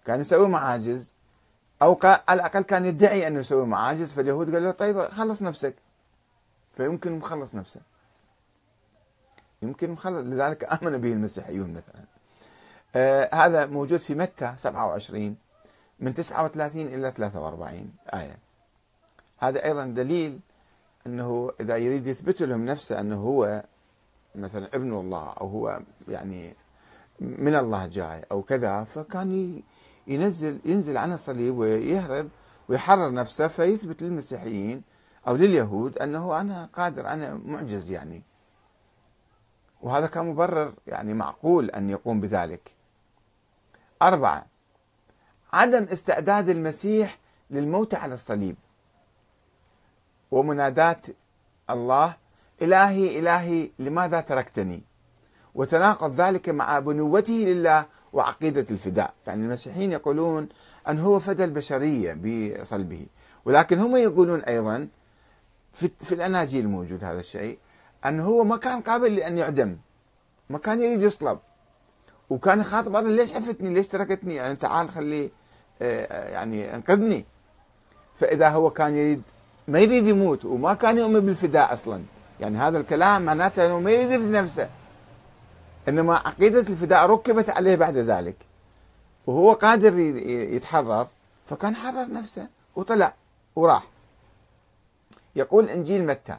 [0.05, 1.13] كان يسوي معاجز.
[1.81, 4.13] أو على الأقل كان يدعي أنه يسوي معاجز.
[4.13, 5.75] فاليهود قالوا له طيب خلص نفسك.
[6.77, 7.81] فيمكن مخلص نفسه.
[9.67, 12.05] يمكن مخلص لذلك آمن به المسيحيون مثلا.
[12.95, 15.35] آه هذا موجود في متى؟ 27
[15.99, 18.37] من 39 إلى 43 آية.
[19.39, 20.39] هذا أيضا دليل
[21.07, 23.63] أنه إذا يريد يثبت لهم نفسه أنه هو
[24.35, 26.53] مثلا ابن الله أو هو يعني
[27.19, 29.61] من الله جاي أو كذا فكان
[30.07, 32.29] ينزل ينزل عن الصليب ويهرب
[32.69, 34.81] ويحرر نفسه فيثبت للمسيحيين
[35.27, 38.23] أو لليهود أنه أنا قادر أنا معجز يعني.
[39.85, 42.71] وهذا كان مبرر يعني معقول أن يقوم بذلك.
[44.01, 44.45] أربعة
[45.53, 47.17] عدم استعداد المسيح
[47.49, 48.55] للموت على الصليب.
[50.31, 51.05] ومنادات
[51.69, 52.15] الله
[52.61, 54.83] إلهي إلهي لماذا تركتني؟
[55.55, 59.13] وتناقض ذلك مع بنوته لله وعقيدة الفداء.
[59.27, 60.49] يعني المسيحيين يقولون
[60.87, 63.05] أن هو فدى البشرية بصلبه.
[63.45, 64.87] ولكن هم يقولون أيضا
[65.73, 67.57] في, في الأناجيل موجود هذا الشيء.
[68.05, 69.77] أنه هو ما كان قابل لأن يعدم.
[70.49, 71.39] ما كان يريد يصلب.
[72.29, 75.31] وكان يخاطب الله ليش عفتني؟ ليش تركتني؟ يعني تعال خلي
[75.81, 77.25] آه، يعني أنقذني.
[78.19, 79.21] فإذا هو كان يريد
[79.67, 82.03] ما يريد يموت وما كان يؤمن بالفداء أصلا.
[82.39, 84.69] يعني هذا الكلام معناته أنه ما يريد يفدي نفسه.
[85.89, 88.35] إنما عقيدة الفداء ركبت عليه بعد ذلك.
[89.27, 91.07] وهو قادر يتحرر
[91.49, 93.13] فكان حرر نفسه وطلع
[93.55, 93.83] وراح.
[95.35, 96.37] يقول إنجيل متى؟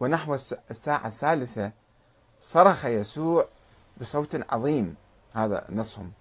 [0.00, 0.34] ونحو
[0.70, 1.72] الساعة الثالثة
[2.40, 3.48] صرخ يسوع
[4.00, 4.94] بصوت عظيم
[5.34, 6.12] هذا نصهم.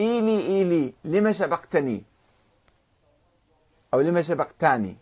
[0.00, 2.04] إيلي إيلي لما سبقتني؟
[3.94, 4.96] أو لما سبقتاني؟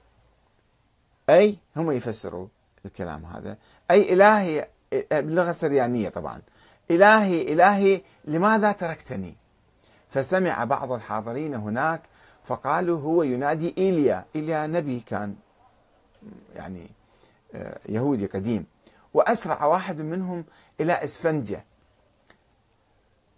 [1.31, 2.47] أي هم يفسروا
[2.85, 3.57] الكلام هذا.
[3.91, 4.69] أي إلهي
[5.11, 6.43] باللغة السريانية طبعا.
[6.91, 9.37] إلهي إلهي لماذا تركتني؟
[10.11, 12.03] فسمع بعض الحاضرين هناك
[12.45, 14.25] فقالوا هو ينادي إيليا.
[14.37, 15.37] إيليا نبي كان
[16.55, 16.91] يعني
[17.89, 18.67] يهودي قديم
[19.15, 20.45] وأسرع واحد منهم
[20.81, 21.65] إلى إسفنجة.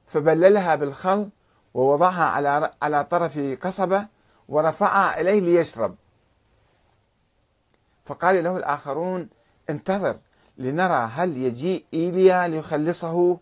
[0.07, 1.29] فبللها بالخل
[1.75, 4.07] ووضعها على على طرف قصبة
[4.49, 5.95] ورفعها إليه ليشرب.
[8.07, 9.29] فقال له الآخرون
[9.71, 10.19] انتظر
[10.59, 13.39] لنرى هل يجيء إيليا ليخلصه.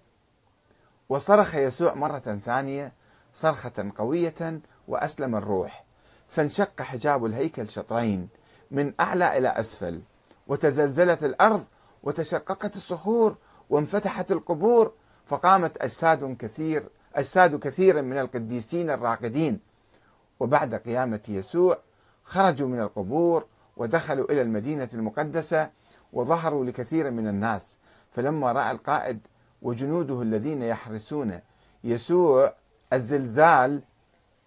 [1.09, 2.93] وصرخ يسوع مرة ثانية
[3.35, 5.85] صرخة قوية وأسلم الروح
[6.29, 8.29] فانشق حجاب الهيكل شطرين
[8.71, 10.01] من أعلى إلى أسفل.
[10.47, 11.65] وتزلزلت الأرض
[12.03, 13.37] وتشققت الصخور
[13.71, 14.93] وانفتحت القبور
[15.27, 19.61] فقامت أجساد كثير أجساد كثير من القديسين الراقدين.
[20.41, 21.79] وبعد قيامة يسوع
[22.25, 25.71] خرجوا من القبور ودخلوا إلى المدينة المقدسة
[26.13, 27.79] وظهروا لكثير من الناس.
[28.13, 29.27] فلما رأى القائد
[29.63, 31.41] وجنوده الذين يحرسون
[31.85, 32.55] يسوع
[32.93, 33.83] الزلزال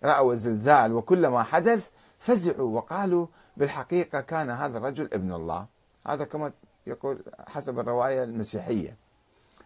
[0.04, 5.66] رأوا الزلزال وكل ما حدث فزعوا وقالوا بالحقيقة كان هذا الرجل ابن الله.
[6.08, 6.52] هذا كما
[6.88, 8.96] يقول حسب الرواية المسيحية.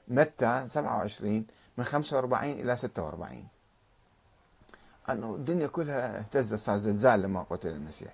[0.07, 1.45] متى؟ 27
[1.77, 3.47] من 45 إلى 46
[5.09, 8.13] أنه الدنيا كلها اهتزت صار زلزال لما قتل المسيح.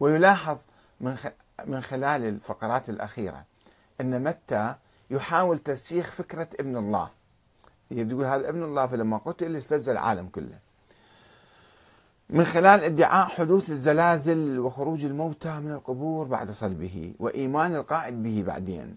[0.00, 0.58] ويلاحظ
[1.00, 1.16] من
[1.64, 3.44] من خلال الفقرات الأخيرة
[4.00, 4.74] أن متى
[5.10, 7.10] يحاول ترسيخ فكرة ابن الله.
[7.90, 10.58] يقول هذا ابن الله فلما قتل اهتز العالم كله.
[12.30, 18.96] من خلال ادعاء حدوث الزلازل وخروج الموتى من القبور بعد صلبه وإيمان القائد به بعدين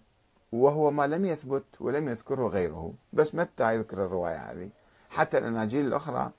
[0.52, 2.94] وهو ما لم يثبت ولم يذكره غيره.
[3.14, 4.70] بس متى يذكر الرواية هذه؟
[5.10, 6.32] حتى الأناجيل الأخرى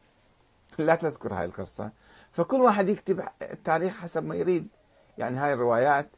[0.79, 1.90] لا تذكر هاي القصة.
[2.33, 4.68] فكل واحد يكتب التاريخ حسب ما يريد.
[5.18, 6.09] يعني هاي الروايات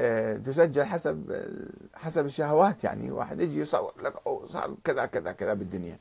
[0.00, 1.46] آه، تسجل حسب
[1.94, 2.84] حسب الشهوات.
[2.84, 5.98] يعني واحد يجي يصور لك أو صار كذا كذا كذا بالدنيا.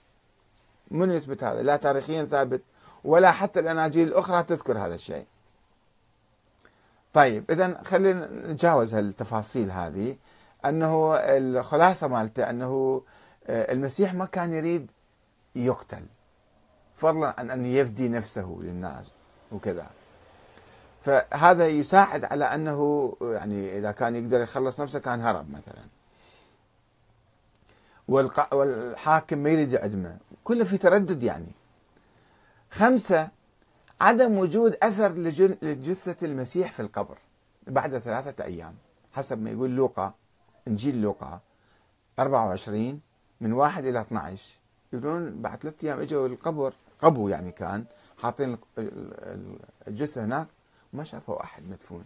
[0.91, 2.61] من يثبت هذا؟ لا تاريخيا ثابت
[3.05, 5.25] ولا حتى الأناجيل الأخرى تذكر هذا الشيء.
[7.13, 10.15] طيب إذا خلينا نتجاوز هالتفاصيل هذه.
[10.65, 13.01] أنه الخلاصة مالته أنه
[13.47, 14.91] آه، المسيح ما كان يريد
[15.55, 16.05] يقتل
[16.95, 19.11] فضلا عن أن يفدي نفسه للناس
[19.51, 19.87] وكذا.
[21.03, 25.83] فهذا يساعد على أنه يعني إذا كان يقدر يخلص نفسه كان هرب مثلا.
[28.51, 30.17] والحاكم ما يريد يعدمه.
[30.43, 31.51] كله في تردد يعني.
[32.75, 33.29] خمسة
[34.01, 35.11] عدم وجود أثر
[35.61, 37.17] لجثة المسيح في القبر
[37.67, 38.75] بعد ثلاثة أيام.
[39.13, 40.13] حسب ما يقول لوقا
[40.67, 41.39] إنجيل لوقا
[42.19, 43.01] 24
[43.41, 44.55] من 1 إلى 12
[44.93, 47.85] يقولون بعد ثلاثة أيام إجوا القبر قبو يعني كان
[48.17, 48.57] حاطين
[49.87, 50.47] الجثة هناك
[50.93, 52.05] ما شافوا أحد مدفون.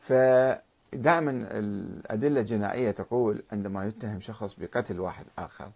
[0.00, 5.70] فدائما الأدلة الجنائية تقول عندما يتهم شخص بقتل واحد آخر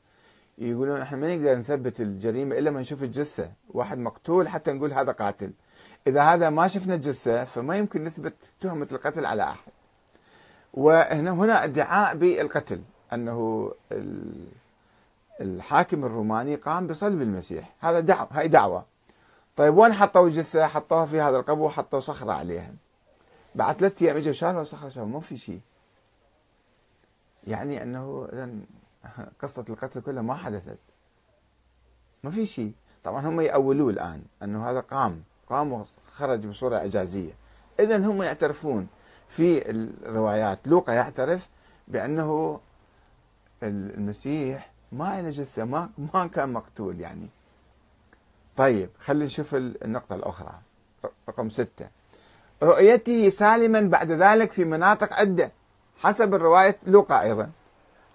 [0.58, 3.50] يقولون إحنا ما نقدر نثبت الجريمة إلا ما نشوف الجثة.
[3.68, 5.52] واحد مقتول حتى نقول هذا قاتل.
[6.06, 9.72] إذا هذا ما شفنا الجثة فما يمكن نثبت تهمة القتل على أحد.
[10.74, 12.80] وهنا هنا ادعاء بالقتل.
[13.12, 13.70] أنه
[15.40, 17.74] الحاكم الروماني قام بصلب المسيح.
[17.80, 18.84] هذا دعوة هاي دعوة.
[19.56, 22.72] طيب وين حطوا الجثة؟ حطوها في هذا القبو وحطوا صخرة عليها.
[23.54, 25.60] بعد ثلاثة أيام إجوا شالوا الصخرة شالوا ما في شيء.
[27.46, 28.50] يعني أنه إذا
[29.42, 30.78] قصة القتل كلها ما حدثت.
[32.24, 32.72] ما في شيء.
[33.04, 35.22] طبعا هم يأولوا الآن أنه هذا قام.
[35.48, 37.32] قام وخرج بصورة إعجازية.
[37.80, 38.86] إذا هم يعترفون
[39.28, 40.58] في الروايات.
[40.66, 41.48] لوقا يعترف
[41.88, 42.60] بأنه
[43.62, 47.28] المسيح ما له جثة ما ما كان مقتول يعني.
[48.56, 50.52] طيب خلينا نشوف النقطة الأخرى.
[51.28, 51.88] رقم ستة.
[52.62, 55.50] رؤيته سالما بعد ذلك في مناطق عدة.
[55.98, 57.50] حسب الرواية لوقا أيضا.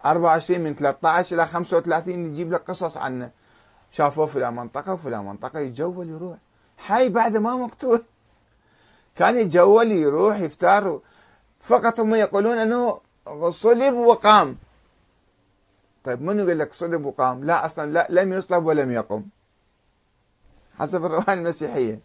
[0.05, 3.31] 24 من 13 إلى 35 يجيب لك قصص عنه
[3.91, 6.37] شافوه في منطقة وفي منطقة يتجول يروح.
[6.77, 8.03] حي بعد ما مقتول.
[9.15, 10.99] كان يتجول يروح يفتر.
[11.59, 12.99] فقط هم يقولون أنه
[13.49, 14.57] صلب وقام.
[16.03, 19.23] طيب من يقول لك صلب وقام؟ لا أصلا لا لم يصلب ولم يقم.
[20.79, 21.99] حسب الرواية المسيحية.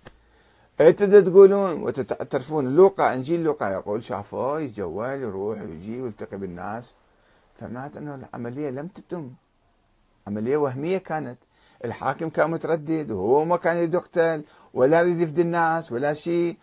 [0.80, 6.94] أنتوا تقولون وتعترفون لوقا إنجيل لوقا يقول شافوه يتجول يروح ويجي ويلتقي بالناس.
[7.55, 9.31] فمعناته إنه العملية لم تتم.
[10.27, 11.38] عملية وهمية كانت.
[11.85, 16.57] الحاكم كان متردد وهو ما كان يريد يقتل ولا يريد يفدي الناس ولا شيء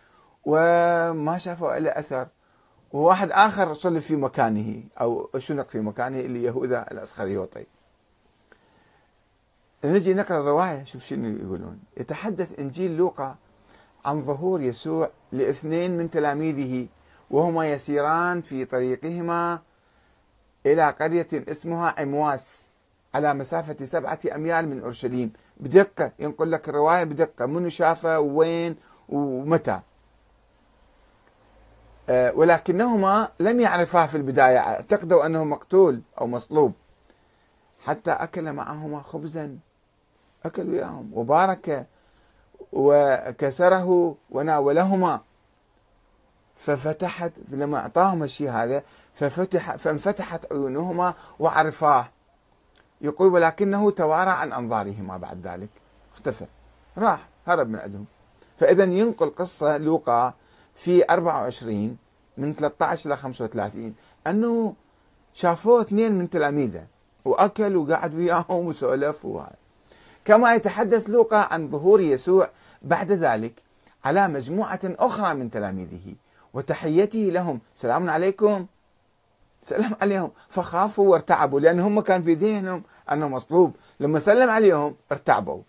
[0.44, 2.28] وما شافوا إلا أثر.
[2.92, 7.66] وواحد آخر صلب في مكانه أو شنق في مكانه اللي يهوذا الاسخريوطي
[9.84, 11.80] نجي نقرأ الرواية شوف شنو يقولون.
[11.96, 13.36] يتحدث إنجيل لوقا
[14.04, 16.88] عن ظهور يسوع لإثنين من تلاميذه
[17.30, 19.60] وهما يسيران في طريقهما
[20.66, 22.68] إلى قرية اسمها عمواس
[23.14, 25.32] على مسافة سبعة أميال من أورشليم.
[25.56, 27.46] بدقة ينقل لك الرواية بدقة.
[27.46, 28.76] منو شافه؟ وين؟
[29.08, 29.80] ومتى؟
[32.08, 34.58] آه، ولكنهما لم يعرفاه في البداية.
[34.58, 36.72] أعتقدوا أنه مقتول أو مصلوب.
[37.84, 39.58] حتى أكل معهما خبزا.
[40.44, 41.10] أكل وياهم.
[41.14, 41.86] وبارك
[42.72, 45.20] وكسره وناولهما.
[46.56, 48.82] ففتحت لما أعطاهم الشيء هذا
[49.14, 52.08] ففتح فانفتحت عيونهما وعرفاه.
[53.00, 55.16] يقول ولكنه توارى عن أنظارهما.
[55.16, 55.68] بعد ذلك
[56.14, 56.46] اختفى.
[56.98, 58.04] راح هرب من عندهم.
[58.58, 60.34] فإذا ينقل قصة لوقا
[60.74, 61.96] في 24
[62.36, 63.94] من 13 إلى 35
[64.26, 64.74] أنه
[65.34, 66.86] شافوه اثنين من تلاميذه
[67.24, 69.56] وأكل وقعد وياهم وسولف وهذا
[70.24, 72.50] كما يتحدث لوقا عن ظهور يسوع
[72.82, 73.62] بعد ذلك
[74.04, 76.14] على مجموعة أخرى من تلاميذه
[76.54, 77.60] وتحيته لهم.
[77.74, 78.66] سلام عليكم.
[79.62, 83.76] سلام عليهم فخافوا وارتعبوا لأن هم كان في ذهنهم أنه مصلوب.
[84.00, 85.62] لما سلم عليهم ارتعبوا.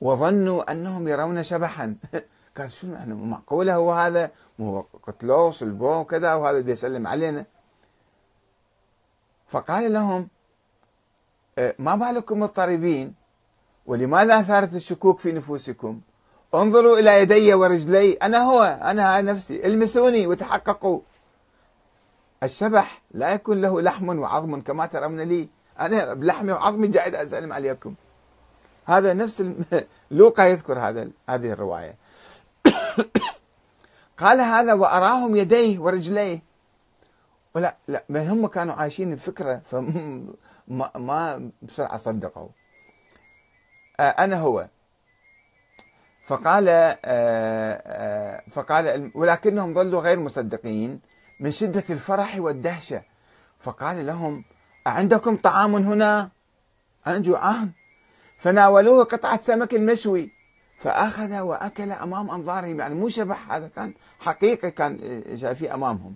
[0.00, 1.96] وظنوا أنهم يرون شبحا.
[2.58, 4.30] قال شنو يعني؟ معقولة هو هذا؟
[4.60, 7.44] هو قتلوه صلبوه وكذا وهذا يسلم علينا.
[9.48, 10.28] فقال لهم
[11.58, 13.14] إيه، ما بالكم مضطربين
[13.86, 16.00] ولماذا أثارت الشكوك في نفوسكم؟
[16.54, 21.00] انظروا إلى يدي ورجلي أنا هو أنا نفسي المسوني وتحققوا.
[22.42, 25.48] الشبح لا يكون له لحم وعظم كما ترون لي.
[25.80, 27.94] أنا بلحمي وعظمي جاي أسلم عليكم.
[28.84, 29.44] هذا نفس
[30.10, 31.94] لوقا يذكر هذا هذه الرواية.
[34.20, 36.42] قال هذا وأراهم يديه ورجليه.
[37.54, 39.62] ولا لا ما هم كانوا عايشين الفكرة
[40.68, 42.48] ما, ما بسرعة صدقوا.
[44.00, 44.68] آه، أنا هو.
[46.26, 51.00] فقال آه، آه، فقال ولكنهم ظلوا غير مصدقين.
[51.40, 53.02] من شدة الفرح والدهشة.
[53.60, 54.44] فقال لهم
[54.86, 56.30] أعندكم طعام هنا؟
[57.06, 57.70] أنا جوعان
[58.38, 60.30] فناولوه قطعة سمك مشوي
[60.78, 62.80] فأخذ وأكل أمام أنظارهم.
[62.80, 66.14] يعني مو شبح هذا كان حقيقة كان شايفيه أمامهم.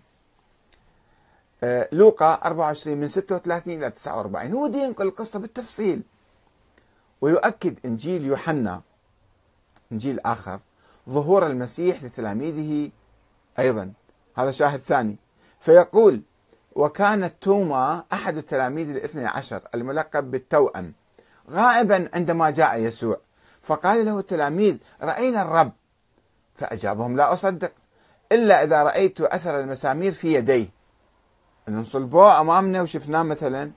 [1.63, 6.03] آه، لوقا 24 من 36 إلى 49 هو دي ينقل القصة بالتفصيل.
[7.21, 8.81] ويؤكد إنجيل يوحنا
[9.93, 10.61] إنجيل آخر
[11.09, 12.91] ظهور المسيح لتلاميذه
[13.59, 13.93] أيضا.
[14.37, 15.17] هذا شاهد ثاني
[15.61, 16.23] فيقول
[16.75, 20.93] وكان توما أحد التلاميذ الاثني عشر الملقب بالتوأم
[21.51, 23.21] غائبا عندما جاء يسوع.
[23.63, 25.73] فقال له التلاميذ رأينا الرب.
[26.55, 27.73] فأجابهم لا أصدق
[28.33, 30.69] إلا إذا رأيت أثر المسامير في يديه.
[31.69, 33.71] أن صلبوه أمامنا وشفناه مثلا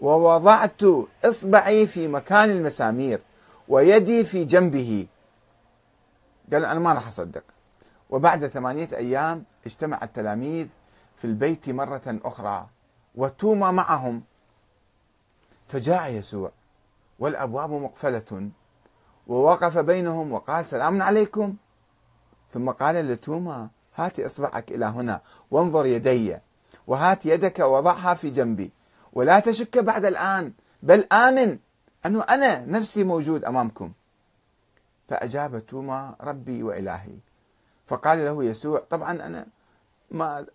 [0.00, 0.82] ووضعت
[1.24, 3.20] إصبعي في مكان المسامير
[3.68, 5.06] ويدي في جنبه.
[6.52, 7.42] قال أنا ما راح أصدق.
[8.10, 10.66] وبعد ثمانية أيام اجتمع التلاميذ
[11.16, 12.68] في البيت مرة أخرى
[13.14, 14.22] وتوما معهم.
[15.68, 16.52] فجاء يسوع
[17.18, 18.50] والأبواب مقفلة
[19.26, 21.56] ووقف بينهم وقال سلام عليكم.
[22.54, 26.38] ثم قال لتوما هات إصبعك إلى هنا وانظر يدي
[26.86, 28.72] وهات يدك وضعها في جنبي
[29.12, 30.52] ولا تشك بعد الآن
[30.82, 31.58] بل آمن
[32.06, 33.92] أنه أنا نفسي موجود أمامكم.
[35.08, 37.16] فأجاب توما ربي وإلهي.
[37.86, 39.46] فقال له يسوع طبعا أنا
[40.14, 40.46] ما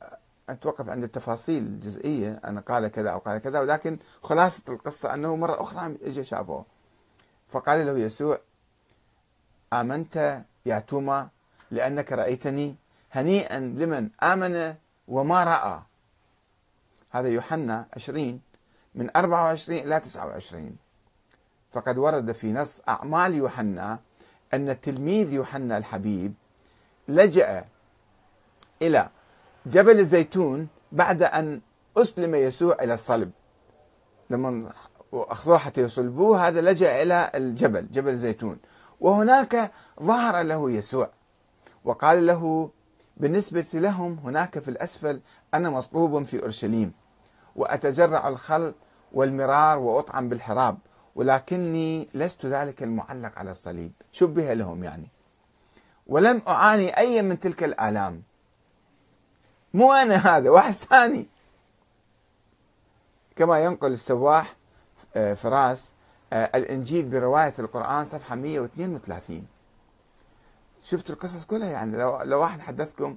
[0.50, 5.62] أتوقف عند التفاصيل الجزئية أنا قال كذا أو قال كذا ولكن خلاصة القصة أنه مرة
[5.62, 6.66] أخرى إجا شافه
[7.50, 8.40] فقال له يسوع
[9.74, 11.30] آمنت يا توما
[11.72, 12.76] لأنك رأيتني
[13.12, 14.76] هنيئا لمن آمن
[15.08, 15.82] وما رأى.
[17.12, 18.42] هذا يوحنا 20
[18.96, 20.76] من 24 إلى 29
[21.72, 24.00] فقد ورد في نص أعمال يوحنا
[24.54, 26.34] أن تلميذ يوحنا الحبيب
[27.08, 27.66] لجأ
[28.82, 29.10] إلى
[29.66, 31.62] جبل الزيتون بعد أن
[31.98, 33.32] أسلم يسوع إلى الصلب.
[34.30, 34.72] لما
[35.14, 38.58] أخذوه حتى يصلبوه هذا لجأ إلى الجبل جبل الزيتون.
[39.00, 39.72] وهناك
[40.04, 41.10] ظهر له يسوع.
[41.86, 42.70] وقال له
[43.18, 45.22] بالنسبة لهم هناك في الأسفل
[45.54, 46.94] أنا مصلوب في أورشليم
[47.56, 48.74] وأتجرع الخل
[49.14, 50.78] والمرار وأطعم بالحراب
[51.16, 53.92] ولكني لست ذلك المعلق على الصليب.
[54.12, 55.12] شبه لهم يعني.
[56.08, 58.24] ولم أعاني أي من تلك الآلام.
[59.74, 61.28] مو أنا هذا واحد ثاني.
[63.36, 64.56] كما ينقل السواح
[65.16, 65.94] آه، فراس
[66.34, 69.48] آه، الإنجيل برواية القرآن صفحة 132
[70.84, 73.16] شفت القصص كلها؟ يعني لو, لو واحد حدثكم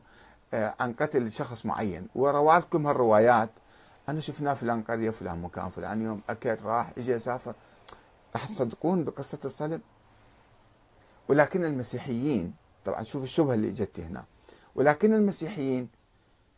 [0.55, 3.51] آه، عن قتل شخص معين وروى لكم هالروايات
[4.09, 7.55] أنا شفناه فلان قرية فلان مكان فلان يوم أكل راح إجا سافر.
[8.35, 9.81] راح تصدقون بقصة الصلب؟
[11.29, 14.25] ولكن المسيحيين طبعا شوف الشبهة اللي إجت هنا.
[14.75, 15.89] ولكن المسيحيين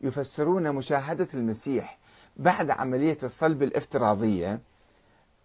[0.01, 1.97] يفسرون مشاهدة المسيح
[2.37, 4.59] بعد عملية الصلب الافتراضية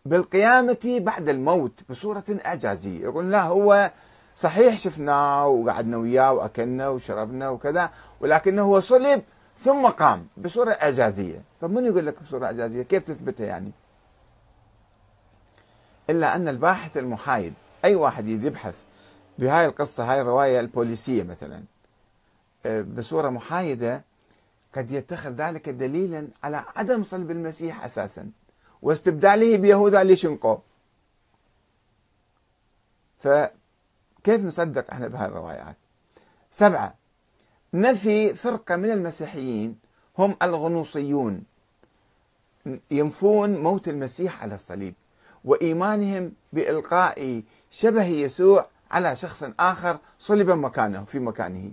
[0.04, 3.02] بالقيامة بعد الموت بصورة إعجازية.
[3.02, 3.90] يقول لا هو
[4.36, 7.90] صحيح شفناه وقعدنا وياه وأكلنا وشربنا وكذا
[8.20, 9.22] ولكنه هو صلب
[9.58, 11.42] ثم قام بصورة إعجازية.
[11.60, 13.72] طب من يقول لك بصورة إعجازية؟ كيف تثبتها يعني؟
[16.10, 18.74] إلا أن الباحث المحايد أي واحد يبحث
[19.38, 21.62] بهاي القصة هاي الرواية البوليسية مثلا
[22.66, 24.04] آه، بصورة محايدة
[24.74, 28.30] قد يتخذ ذلك دليلا على عدم صلب المسيح أساسا
[28.82, 30.58] واستبداله بيهوذا ليشنقو
[33.18, 35.76] فكيف نصدق إحنا بهاي الروايات؟
[36.50, 36.94] سبعة
[37.74, 39.78] نفي فرقة من المسيحيين
[40.18, 41.44] هم الغنوصيون
[42.90, 44.94] ينفون موت المسيح على الصليب
[45.44, 51.72] وإيمانهم بإلقاء شبه يسوع على شخص آخر صلب مكانه في مكانه.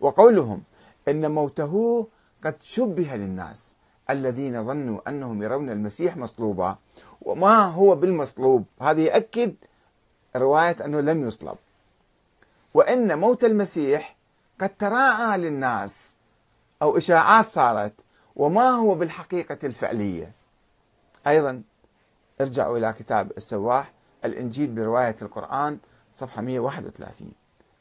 [0.00, 0.62] وقولهم
[1.08, 2.06] إن موته
[2.46, 3.76] قد شبه للناس
[4.10, 6.78] الذين ظنوا أنهم يرون المسيح مصلوبا.
[7.22, 9.54] وما هو بالمصلوب؟ هذا يأكد
[10.36, 11.56] رواية أنه لم يصلب.
[12.74, 14.16] وإن موت المسيح
[14.60, 16.16] قد تراءى للناس
[16.82, 17.92] أو إشاعات صارت.
[18.36, 20.32] وما هو بالحقيقة الفعلية؟
[21.26, 21.62] أيضا
[22.40, 23.92] ارجعوا إلى كتاب السواح
[24.24, 25.78] الإنجيل برواية القرآن
[26.14, 27.32] صفحة 131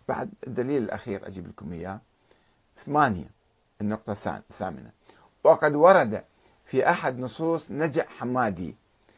[0.08, 2.00] بعد الدليل الأخير أجيب لكم إياه.
[2.86, 3.36] ثمانية.
[3.82, 4.92] النقطة الثامنة.
[5.44, 6.24] وقد ورد
[6.66, 8.76] في أحد نصوص نجع حمادي.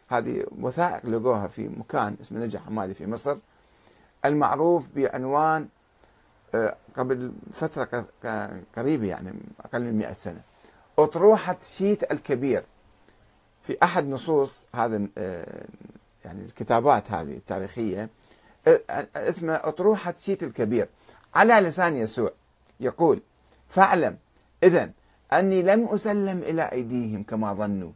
[0.07, 3.37] هذه وثائق لقوها في مكان اسمه نجع حمادي في مصر.
[4.25, 5.67] المعروف بعنوان
[6.55, 8.05] آه، قبل فترة
[8.75, 9.33] قريبة يعني
[9.65, 10.41] أقل من 100 سنة.
[10.99, 12.63] أطروحة شيت الكبير.
[13.63, 15.65] في أحد نصوص هذا آه،
[16.25, 18.09] يعني الكتابات هذه التاريخية
[18.67, 20.89] آه، اسمه أطروحة شيت الكبير.
[21.35, 22.31] على لسان يسوع
[22.79, 23.21] يقول
[23.69, 24.17] فاعلم
[24.63, 24.89] إذا
[25.33, 27.91] أني لم أسلم إلى أيديهم كما ظنوا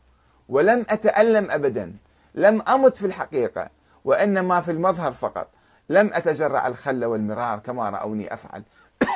[0.49, 1.95] ولم أتألم أبدا
[2.35, 3.69] لم أمت في الحقيقة
[4.05, 5.47] وإنما في المظهر فقط.
[5.89, 8.63] لم أتجرع الخل والمرار كما رأوني أفعل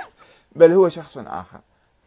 [0.55, 1.59] بل هو شخص آخر.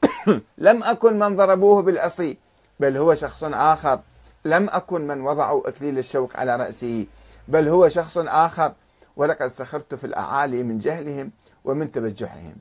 [0.59, 2.39] لم أكن من ضربوه بالعصي
[2.81, 4.01] بل هو شخص آخر.
[4.45, 7.07] لم أكن من وضعوا أكليل الشوك على رأسه
[7.49, 8.73] بل هو شخص آخر.
[9.17, 11.31] ولقد سخرت في الأعالي من جهلهم
[11.65, 12.57] ومن تبجحهم.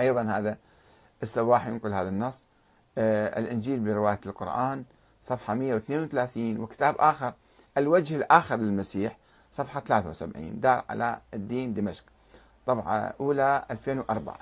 [0.00, 0.56] أيضا هذا
[1.22, 2.46] السواح ينقل هذا النص.
[2.98, 4.84] آه، الإنجيل برواية القرآن
[5.22, 7.32] صفحة 132 وكتاب آخر
[7.78, 9.18] الوجه الآخر للمسيح
[9.52, 12.04] صفحة 73 دار علاء الدين دمشق.
[12.66, 14.38] طبعة أولى 2004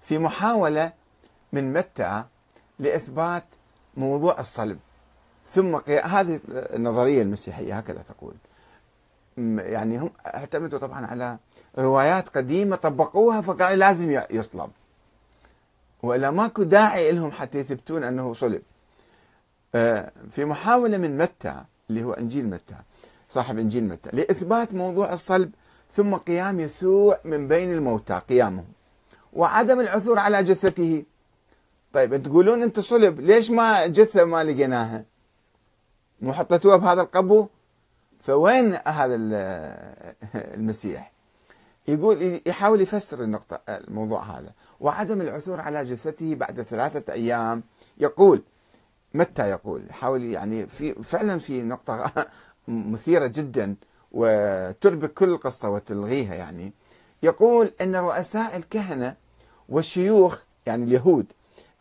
[0.00, 0.92] في محاولة
[1.52, 2.24] من متى
[2.78, 3.44] لإثبات
[3.96, 4.78] موضوع الصلب؟
[5.46, 8.34] ثم هذه النظرية المسيحية هكذا تقول.
[9.58, 11.38] يعني هم اعتمدوا طبعا على
[11.78, 14.70] روايات قديمة طبقوها فقالوا لازم يصلب.
[16.02, 18.62] وإلا ماكو داعي لهم حتى يثبتون أنه صلب.
[19.74, 21.54] آه، في محاولة من متى
[21.90, 22.74] اللي هو إنجيل متى
[23.28, 25.50] صاحب إنجيل متى لإثبات موضوع الصلب
[25.90, 28.64] ثم قيام يسوع من بين الموتى قيامه
[29.32, 31.04] وعدم العثور على جثته.
[31.92, 35.04] طيب تقولون أنتم صلب ليش ما جثة ما لقيناها؟
[36.20, 37.46] مو حطيتوها بهذا القبو؟
[38.22, 39.14] فوين هذا
[40.58, 41.12] المسيح؟
[41.88, 44.52] يقول يحاول يفسر النقطة الموضوع هذا.
[44.80, 47.62] وعدم العثور على جثته بعد ثلاثة أيام.
[47.98, 48.42] يقول
[49.14, 52.12] متى يقول؟ يحاول يعني في فعلا في نقطة
[52.68, 53.74] مثيرة جدا
[54.12, 56.72] وتربك كل القصة وتلغيها يعني.
[57.22, 59.14] يقول أن رؤساء الكهنة
[59.68, 61.26] والشيوخ يعني اليهود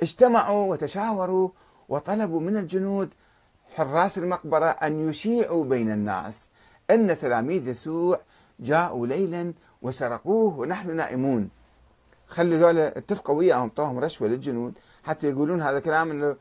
[0.02, 1.50] اجتمعوا وتشاوروا
[1.90, 3.10] وطلبوا من الجنود
[3.76, 6.50] حراس المقبرة أن يشيعوا بين الناس
[6.90, 8.20] أن تلاميذ يسوع
[8.60, 11.50] جاءوا ليلا وسرقوه ونحن نائمون.
[12.28, 14.74] خلي ذولا اتفقوا وياهم طوهم رشوة للجنود.
[15.04, 16.36] حتى يقولون هذا كلام إنه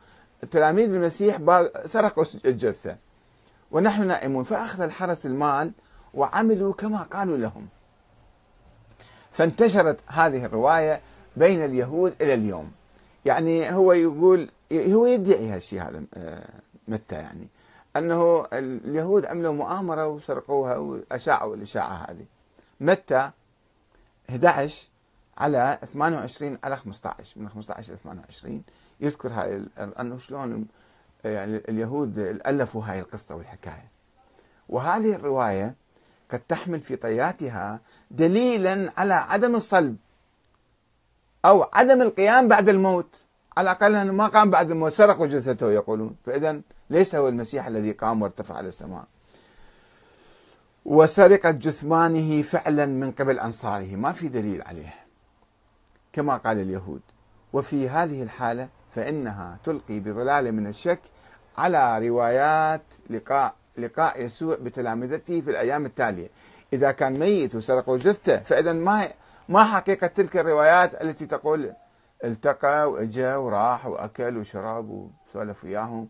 [0.51, 1.39] تلاميذ المسيح
[1.85, 2.97] سرقوا الجثة.
[3.71, 4.45] ونحن نائمون.
[4.45, 5.73] فأخذ الحرس المال
[6.15, 7.69] وعملوا كما قالوا لهم.
[9.33, 11.01] فانتشرت هذه الرواية
[11.37, 12.73] بين اليهود إلى اليوم.
[13.25, 16.49] يعني هو يقول هو يدعي هالشيء هذا آه،
[16.89, 17.49] متى يعني.
[17.97, 22.25] أنه اليهود عملوا مؤامرة وسرقوها وأشاعوا الإشاعة هذه.
[22.81, 23.31] متى؟
[24.31, 24.89] 11
[25.39, 28.63] على 28 على 15 من 15 إلى 28
[29.01, 29.63] يذكر هاي
[30.01, 30.67] أنه شلون
[31.25, 33.91] يعني اليهود ألفوا هاي القصة والحكاية.
[34.69, 35.75] وهذه الرواية
[36.31, 39.97] قد تحمل في طياتها دليلا على عدم الصلب
[41.45, 43.25] أو عدم القيام بعد الموت.
[43.57, 46.17] على الأقل أنه ما قام بعد الموت سرقوا جثته يقولون.
[46.27, 46.61] فإذا
[46.91, 49.05] ليس هو المسيح الذي قام وارتفع إلى السماء.
[50.87, 53.97] وسرقت جثمانه فعلا من قبل أنصاره.
[53.97, 54.95] ما في دليل عليه
[56.13, 57.01] كما قال اليهود.
[57.53, 61.01] وفي هذه الحالة فإنها تلقي بظلال من الشك
[61.59, 66.29] على روايات لقاء لقاء يسوع بتلامذته في الأيام التالية.
[66.73, 69.09] إذا كان ميت وسرقوا جثته فإذا ما
[69.49, 71.73] ما حقيقة تلك الروايات التي تقول
[72.25, 76.09] التقى وإجا وراح وأكل وشرب وسولف وياهم؟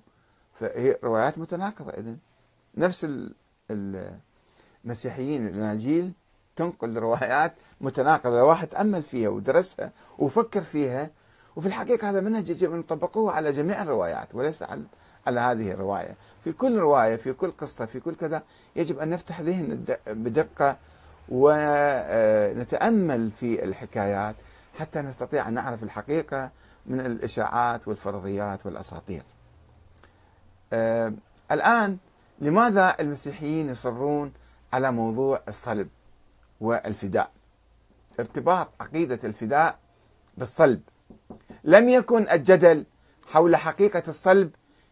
[0.55, 2.17] فهي روايات متناقضة اذا.
[2.77, 3.05] نفس
[4.87, 6.13] المسيحيين الاناجيل
[6.57, 8.45] تنقل روايات متناقضة.
[8.45, 11.11] واحد تامل فيها ودرسها وفكر فيها
[11.57, 14.83] وفي الحقيقة هذا منهج يجب أن نطبقه على جميع الروايات وليس على
[15.27, 16.17] على هذه الرواية.
[16.45, 18.43] في كل رواية في كل قصة في كل كذا
[18.77, 20.77] يجب أن نفتح ذهن بدقة
[21.29, 24.35] ونتامل في الحكايات
[24.79, 26.51] حتى نستطيع أن نعرف الحقيقة
[26.87, 29.23] من الإشاعات والفرضيات والأساطير.
[30.73, 31.13] آه
[31.53, 31.97] الآن
[32.39, 34.33] لماذا المسيحيين يصرون
[34.77, 35.89] على موضوع الصلب
[36.61, 37.31] والفداء.
[38.21, 39.79] ارتباط عقيدة الفداء
[40.39, 40.81] بالصلب.
[41.65, 42.85] لم يكن الجدل
[43.27, 44.51] حول حقيقة الصلب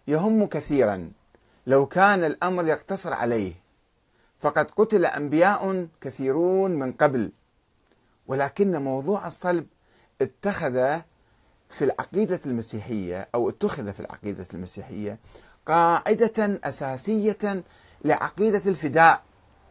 [0.09, 1.13] يهم كثيرا.
[1.67, 3.53] لو كان الأمر يقتصر عليه
[4.41, 7.33] فقد قتل أنبياء كثيرون من قبل.
[8.27, 9.67] ولكن موضوع الصلب
[10.23, 11.01] اتخذ
[11.71, 15.19] في العقيدة المسيحية أو اتخذ في العقيدة المسيحية
[15.67, 17.65] قاعدة أساسية
[18.05, 19.23] لعقيدة الفداء.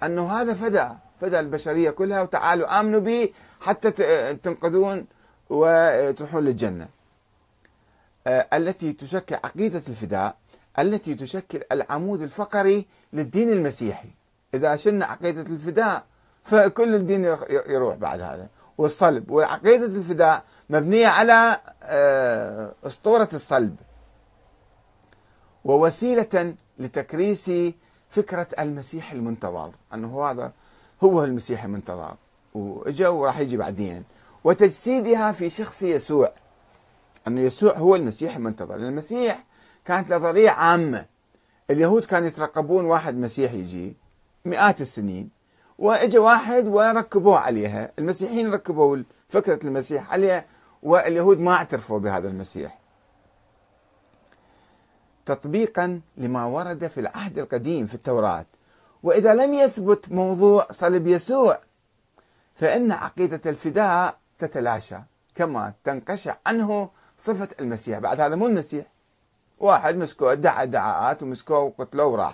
[0.06, 3.30] أنه هذا فداء فداء البشرية كلها وتعالوا آمنوا به
[3.62, 3.92] حتى
[4.34, 5.06] تنقذون
[5.50, 6.88] وتروحون للجنة.
[8.28, 10.36] آه، التي تشكل عقيدة الفداء
[10.80, 14.10] التي تشكل العمود الفقري للدين المسيحي.
[14.54, 16.04] إذا شلنا عقيدة الفداء
[16.44, 17.24] فكل الدين
[17.68, 18.48] يروح بعد هذا.
[18.78, 23.76] والصلب وعقيدة الفداء مبنية على آه، أسطورة الصلب.
[25.66, 27.52] ووسيلة لتكريس
[28.14, 30.52] فكرة المسيح المنتظر أنه هذا
[31.04, 32.16] هو المسيح المنتظر.
[32.54, 34.04] وإجا وراح يجي بعدين.
[34.44, 36.32] وتجسيدها في شخص يسوع.
[37.28, 38.76] أن يسوع هو المسيح المنتظر.
[38.76, 39.44] المسيح
[39.86, 41.06] كانت نظرية عامة.
[41.70, 43.96] اليهود كانوا يترقبون واحد مسيح يجي
[44.46, 45.30] مئات السنين.
[45.80, 47.92] واجى واحد وركبوه عليها.
[48.00, 48.98] المسيحيين ركبوا
[49.30, 50.46] فكرة المسيح عليها
[50.84, 52.83] واليهود ما اعترفوا بهذا المسيح.
[55.26, 58.46] تطبيقا لما ورد في العهد القديم في التوراة.
[59.04, 61.60] وإذا لم يثبت موضوع صلب يسوع
[62.56, 64.98] فإن عقيدة الفداء تتلاشى
[65.36, 68.00] كما تنقشع عنه صفة المسيح.
[68.00, 68.86] بعد هذا مو المسيح.
[69.60, 72.34] واحد مسكوه ادعى ادعاءات ومسكوه وقتلوه وراح.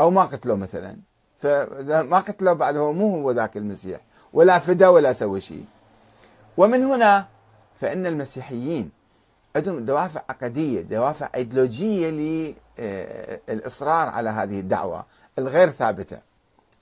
[0.00, 0.96] أو ما قتلوه مثلا.
[1.40, 4.00] فما قتلوه بعد هو مو هو ذاك المسيح.
[4.32, 5.64] ولا فدا ولا سوى شيء.
[6.56, 7.26] ومن هنا
[7.80, 8.90] فإن المسيحيين
[9.56, 12.10] عندهم دوافع عقدية دوافع أيديولوجية
[13.48, 15.06] للإصرار على هذه الدعوة
[15.38, 16.18] الغير ثابتة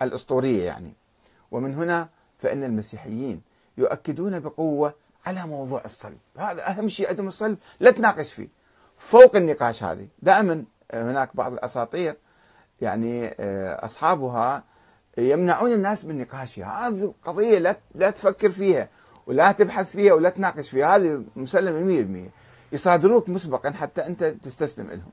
[0.03, 0.93] الأسطورية يعني.
[1.51, 2.09] ومن هنا
[2.39, 3.41] فإن المسيحيين
[3.79, 4.95] يؤكدون بقوة
[5.27, 6.18] على موضوع الصلب.
[6.39, 8.49] هذا أهم شيء عندهم الصلب لا تناقش فيه.
[8.99, 10.64] فوق النقاش هذه دائما
[10.95, 12.16] هناك بعض الأساطير
[12.81, 14.64] يعني آه، أصحابها
[15.18, 16.89] يمنعون الناس من نقاشها.
[16.89, 18.89] هذه قضية لا لا تفكر فيها
[19.27, 20.97] ولا تبحث فيها ولا تناقش فيها.
[20.97, 22.31] هذه مسلمة 100%
[22.73, 25.11] يصادروك مسبقا حتى أنت تستسلم لهم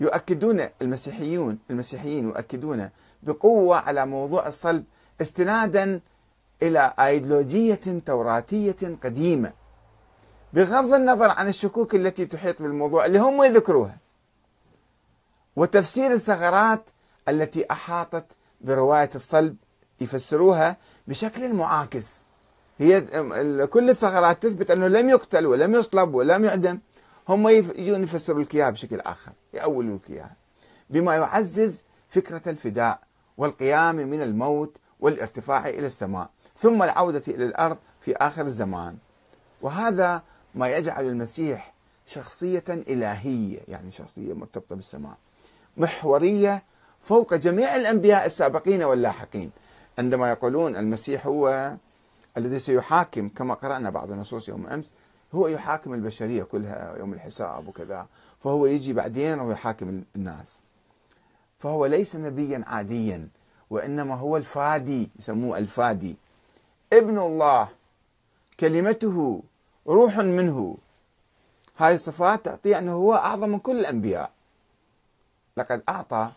[0.00, 2.90] يؤكدون المسيحيون المسيحيين يؤكدون
[3.22, 4.84] بقوة على موضوع الصلب
[5.20, 6.00] استنادا
[6.62, 9.52] إلى أيديولوجية توراتية قديمة.
[10.52, 13.96] بغض النظر عن الشكوك التي تحيط بالموضوع اللي هم يذكروها.
[15.56, 16.90] وتفسير الثغرات
[17.28, 18.24] التي أحاطت
[18.60, 19.56] برواية الصلب
[20.00, 20.76] يفسروها
[21.08, 22.25] بشكل معاكس.
[22.78, 23.00] هي
[23.66, 26.78] كل الثغرات تثبت أنه لم يقتل ولم يصلب ولم يعدم.
[27.28, 30.36] هم يجون يفسروا لك اياها بشكل آخر يأولوا لك اياها
[30.90, 33.00] بما يعزز فكرة الفداء
[33.36, 38.96] والقيام من الموت والارتفاع إلى السماء ثم العودة إلى الأرض في آخر الزمان.
[39.62, 40.22] وهذا
[40.54, 41.74] ما يجعل المسيح
[42.06, 45.14] شخصية إلهية يعني شخصية مرتبطة بالسماء
[45.76, 46.62] محورية
[47.02, 49.50] فوق جميع الأنبياء السابقين واللاحقين.
[49.98, 51.74] عندما يقولون المسيح هو
[52.36, 54.92] الذي سيحاكم كما قرأنا بعض النصوص يوم أمس
[55.34, 58.06] هو يحاكم البشرية كلها يوم الحساب وكذا
[58.40, 60.62] فهو يجي بعدين ويحاكم الناس.
[61.58, 63.28] فهو ليس نبيا عاديا
[63.70, 66.16] وإنما هو الفادي يسموه الفادي.
[66.92, 67.68] ابن الله
[68.60, 69.42] كلمته
[69.86, 70.76] روح منه.
[71.78, 74.30] هاي الصفات تعطي أنه هو أعظم من كل الأنبياء.
[75.56, 76.30] لقد أعطى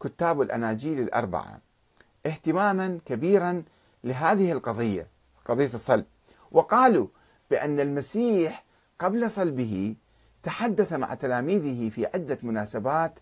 [0.00, 1.60] كتاب الأناجيل الأربعة
[2.26, 3.62] اهتماما كبيرا
[4.04, 5.11] لهذه القضية.
[5.44, 6.04] قضية الصلب.
[6.52, 7.06] وقالوا
[7.50, 8.64] بأن المسيح
[8.98, 9.94] قبل صلبه
[10.42, 13.18] تحدث مع تلاميذه في عدة مناسبات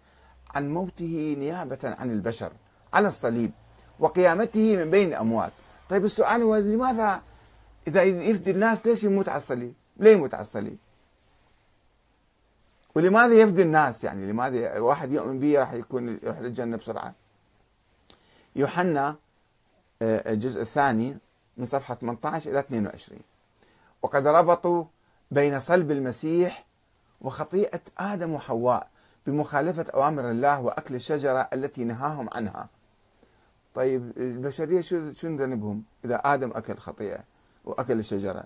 [0.55, 2.53] عن موته نيابة عن البشر
[2.93, 3.53] على الصليب
[3.99, 5.53] وقيامته من بين الأموات.
[5.89, 7.23] طيب السؤال هو لماذا
[7.89, 10.79] إذا يفدي الناس ليش يموت على الصليب؟ ليه يموت على الصليب؟
[12.95, 17.15] ولماذا يفدي الناس يعني؟ لماذا واحد يؤمن به راح يكون يروح للجنة بسرعة؟
[18.57, 19.17] يوحنا
[20.03, 21.19] آه، الجزء الثاني
[21.61, 23.21] من صفحة 18 إلى 22
[24.03, 24.85] وقد ربطوا
[25.31, 26.65] بين صلب المسيح
[27.21, 28.89] وخطيئة آدم وحواء
[29.27, 32.69] بمخالفة أوامر الله وأكل الشجرة التي نهاهم عنها.
[33.75, 37.21] طيب البشرية شو شو ذنبهم إذا آدم أكل خطيئة
[37.65, 38.45] وأكل الشجرة.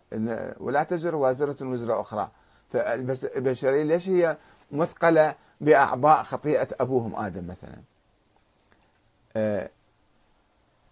[0.60, 2.30] ولا تزر وازرة وزر أخرى.
[2.72, 4.36] فالبشرية ليش هي
[4.72, 7.76] مثقلة بأعباء خطيئة أبوهم آدم مثلا؟
[9.36, 9.70] آه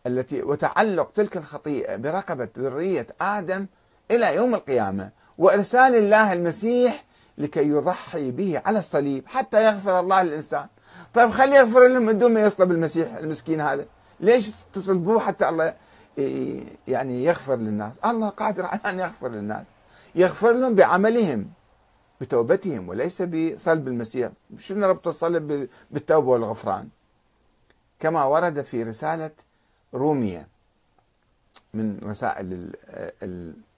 [0.06, 3.66] التي وتعلق تلك الخطيئة برقبة ذرية آدم
[4.10, 7.04] إلى يوم القيامة وإرسال الله المسيح
[7.38, 10.66] لكي يضحي به على الصليب حتى يغفر الله للإنسان.
[11.14, 13.86] طيب خلي يغفر لهم من دون ما يصلب المسيح المسكين هذا.
[14.20, 15.74] ليش تصلبوه حتى الله
[16.88, 19.66] يعني يغفر للناس؟ الله قادر على أن يغفر للناس.
[20.14, 21.50] يغفر لهم بعملهم
[22.20, 24.30] بتوبتهم وليس بصلب المسيح.
[24.58, 26.88] شنو ربط الصلب بالتوبة والغفران؟
[28.00, 29.30] كما ورد في رسالة
[29.94, 30.48] رومية
[31.74, 32.76] من رسائل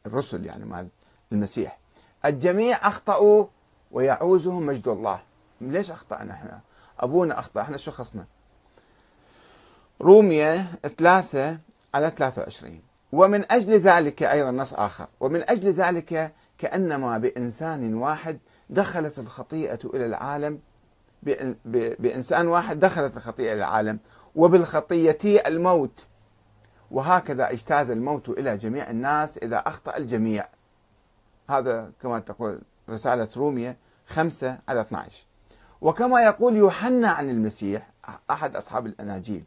[0.07, 0.89] الرسل يعني مال
[1.33, 1.79] المسيح.
[2.25, 3.47] الجميع أخطأوا
[3.91, 5.21] ويعوزهم مجد الله.
[5.61, 6.61] ليش أخطأنا إحنا؟
[7.01, 8.25] أبونا أخطأ إحنا شو خصنا؟
[10.01, 10.67] رومية
[10.99, 11.59] ثلاثة
[11.95, 12.81] على 23
[13.12, 15.07] ومن أجل ذلك أيضا نص آخر.
[15.21, 18.39] ومن أجل ذلك كأنما بإنسان واحد
[18.71, 20.59] دخلت الخطيئة إلى العالم.
[21.99, 23.99] بإنسان واحد دخلت الخطيئة إلى العالم.
[24.37, 26.07] وبالخطية الموت.
[26.91, 30.47] وهكذا اجتاز الموت إلى جميع الناس إذا أخطأ الجميع.
[31.51, 32.61] هذا كما تقول
[32.91, 33.76] رسالة رومية
[34.07, 35.24] خمسة على 12
[35.80, 37.91] وكما يقول يوحنا عن المسيح
[38.30, 39.45] أحد أصحاب الأناجيل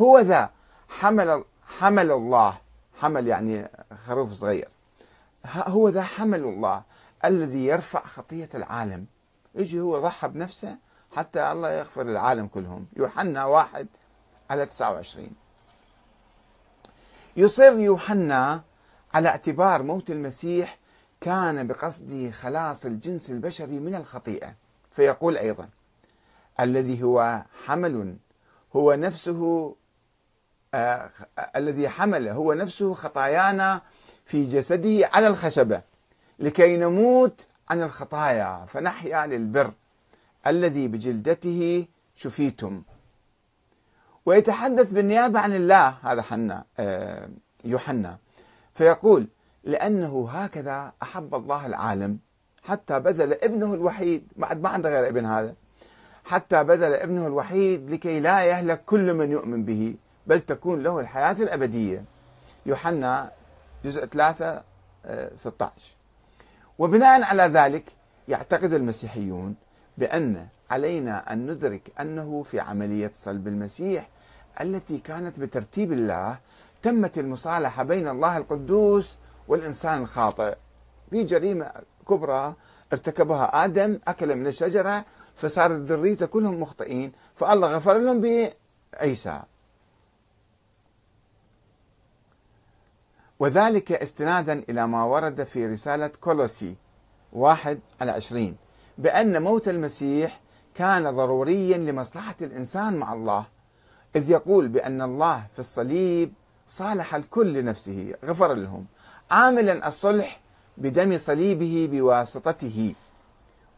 [0.00, 0.50] هو ذا
[0.88, 1.44] حمل
[1.78, 2.58] حمل الله.
[3.00, 3.68] حمل يعني
[4.06, 4.68] خروف صغير.
[5.46, 6.82] هو ذا حمل الله
[7.24, 9.06] الذي يرفع خطية العالم.
[9.54, 10.76] يجي هو ضحى بنفسه
[11.16, 12.86] حتى الله يغفر العالم كلهم.
[12.96, 13.86] يوحنا واحد
[14.50, 15.30] على 29
[17.36, 18.62] يصر يوحنا
[19.14, 20.78] على اعتبار موت المسيح
[21.20, 24.54] كان بقصد خلاص الجنس البشري من الخطيئة.
[24.96, 25.68] فيقول أيضا
[26.60, 28.16] الذي هو حمل
[28.76, 29.74] هو نفسه
[30.74, 31.10] آه،
[31.56, 33.82] الذي حمل هو نفسه خطايانا
[34.24, 35.82] في جسده على الخشبة
[36.38, 39.72] لكي نموت عن الخطايا فنحيا للبر
[40.46, 41.86] الذي بجلدته
[42.16, 42.82] شفيتم.
[44.26, 47.28] ويتحدث بالنيابة عن الله هذا حنا آه،
[47.64, 48.18] يوحنا.
[48.74, 49.26] فيقول
[49.64, 52.18] لأنه هكذا أحب الله العالم
[52.62, 55.54] حتى بذل ابنه الوحيد بعد ما عنده غير ابن هذا
[56.24, 59.94] حتى بذل ابنه الوحيد لكي لا يهلك كل من يؤمن به
[60.26, 62.04] بل تكون له الحياة الأبدية.
[62.66, 63.30] يوحنا
[63.84, 64.62] جزء 3
[65.34, 65.70] 16 آه،
[66.78, 67.84] وبناء على ذلك
[68.28, 69.54] يعتقد المسيحيون
[69.98, 74.08] بأن علينا أن ندرك أنه في عملية صلب المسيح
[74.60, 76.38] التي كانت بترتيب الله
[76.82, 79.16] تمت المصالحة بين الله القدوس
[79.48, 80.56] والإنسان الخاطئ.
[81.10, 81.72] في جريمة
[82.08, 82.54] كبرى
[82.92, 85.04] ارتكبها آدم أكل من الشجرة
[85.36, 88.50] فصارت ذريته كلهم مخطئين فالله غفر لهم
[88.92, 89.42] بعيسى.
[93.38, 96.76] وذلك استنادا إلى ما ورد في رسالة كولوسي
[97.32, 98.56] واحد على عشرين
[98.98, 100.40] بأن موت المسيح
[100.74, 103.55] كان ضروريا لمصلحة الإنسان مع الله.
[104.16, 106.32] إذ يقول بأن الله في الصليب
[106.68, 108.86] صالح الكل لنفسه غفر لهم.
[109.30, 110.40] عاملا الصلح
[110.76, 112.94] بدم صليبه بواسطته.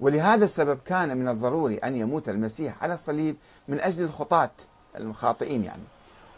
[0.01, 3.37] ولهذا السبب كان من الضروري أن يموت المسيح على الصليب
[3.69, 4.51] من أجل الخطاة
[4.97, 5.83] الخاطئين يعني.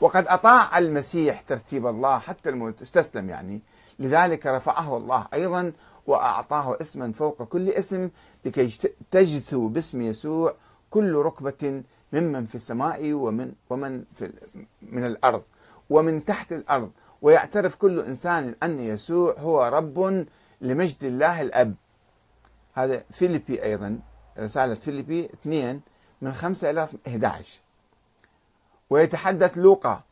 [0.01, 3.61] وقد أطاع المسيح ترتيب الله حتى الموت استسلم يعني.
[3.99, 5.73] لذلك رفعه الله أيضا
[6.07, 8.11] وأعطاه اسما فوق كل اسم
[8.45, 8.79] لكي
[9.11, 10.55] تجثو باسم يسوع
[10.91, 11.83] كل ركبة
[12.13, 14.33] ممن في السماء ومن ومن في
[14.83, 15.43] من الأرض
[15.91, 16.91] ومن تحت الأرض.
[17.23, 20.27] ويعترف كل إنسان أن يسوع هو رب
[20.61, 21.75] لمجد الله الأب.
[22.75, 23.99] هذا فيليبي أيضا
[24.39, 25.81] رسالة فيليبي 2
[26.23, 27.61] من 5 إلى 11
[28.91, 30.03] ويتحدث لوقا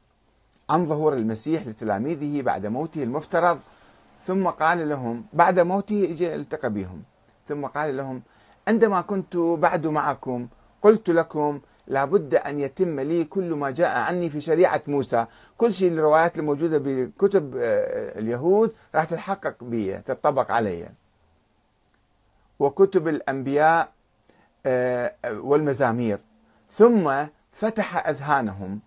[0.71, 3.59] عن ظهور المسيح لتلاميذه بعد موته المفترض.
[4.25, 7.03] ثم قال لهم بعد موته اجى التقى بهم.
[7.49, 8.23] ثم قال لهم
[8.69, 10.49] عندما كنت بعد معكم
[10.83, 15.27] قلت لكم لابد أن يتم لي كل ما جاء عني في شريعة موسى.
[15.57, 20.89] كل شيء الروايات الموجودة بكتب آه، اليهود راح تتحقق بي تطبق علي.
[22.59, 23.93] وكتب الأنبياء
[24.67, 26.19] آه، والمزامير.
[26.71, 27.13] ثم
[27.53, 28.81] فتح أذهانهم.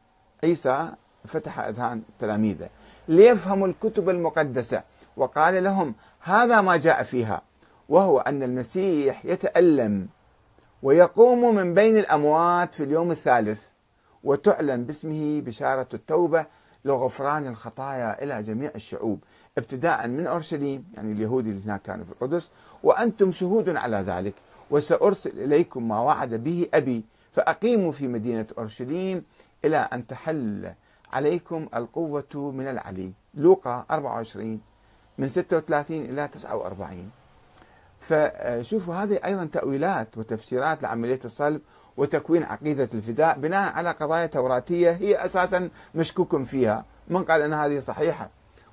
[0.43, 0.89] عيسى
[1.26, 2.70] فتح أذهان تلاميذه
[3.08, 4.84] ليفهموا الكتب المقدسة.
[5.18, 7.41] وقال لهم هذا ما جاء فيها
[7.89, 10.08] وهو أن المسيح يتألم
[10.84, 13.68] ويقوم من بين الأموات في اليوم الثالث
[14.24, 16.46] وتعلن باسمه بشارة التوبة
[16.86, 19.20] لغفران الخطايا إلى جميع الشعوب.
[19.58, 22.50] ابتداء من أورشليم يعني اليهود اللي هناك كانوا في القدس
[22.84, 24.34] وأنتم شهود على ذلك.
[24.72, 27.04] وسأرسل إليكم ما وعد به أبي
[27.34, 29.24] فأقيموا في مدينة أورشليم
[29.66, 30.74] إلى أن تحل
[31.14, 33.12] عليكم القوة من العلي.
[33.34, 34.62] لوقا 24
[35.18, 37.12] من 36 إلى 49
[38.02, 41.62] فشوفوا هذه أيضا تأويلات وتفسيرات لعملية الصلب
[41.97, 46.86] وتكوين عقيدة الفداء بناء على قضايا توراتية هي أساسا مشكوك فيها.
[47.08, 48.30] من قال أن هذه صحيحة؟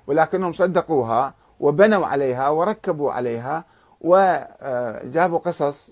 [0.07, 3.65] ولكنهم صدقوها وبنوا عليها وركبوا عليها
[4.01, 5.91] وجابوا قصص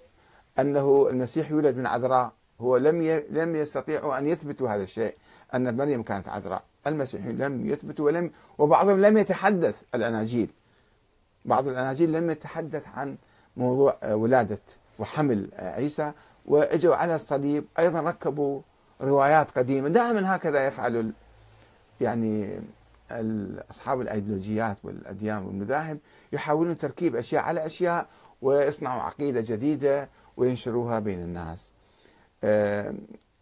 [0.60, 2.32] أنه المسيح يولد من عذراء.
[2.62, 5.16] هو لم لم يستطيعوا أن يثبتوا هذا الشيء
[5.56, 6.64] أن مريم كانت عذراء.
[6.88, 10.50] المسيحيين لم يثبتوا ولم وبعضهم لم يتحدث الأناجيل.
[11.46, 13.18] بعض الأناجيل لم يتحدث عن
[13.58, 14.60] موضوع ولادة
[15.00, 16.12] وحمل عيسى
[16.46, 18.62] وإجوا على الصليب أيضا ركبوا
[19.02, 21.12] روايات قديمة دائما هكذا يفعل
[22.02, 22.60] يعني
[23.72, 25.98] اصحاب الأيديولوجيات والأديان والمذاهب
[26.34, 28.08] يحاولون تركيب أشياء على أشياء
[28.42, 31.74] ويصنعوا عقيدة جديدة وينشروها بين الناس.
[32.44, 32.94] آه،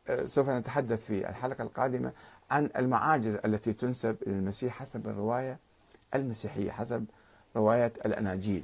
[0.08, 2.12] آه، سوف نتحدث في الحلقة القادمة
[2.52, 5.58] عن المعاجز التي تنسب إلى المسيح حسب الرواية
[6.16, 7.06] المسيحية حسب
[7.56, 8.64] رواية الأناجيل.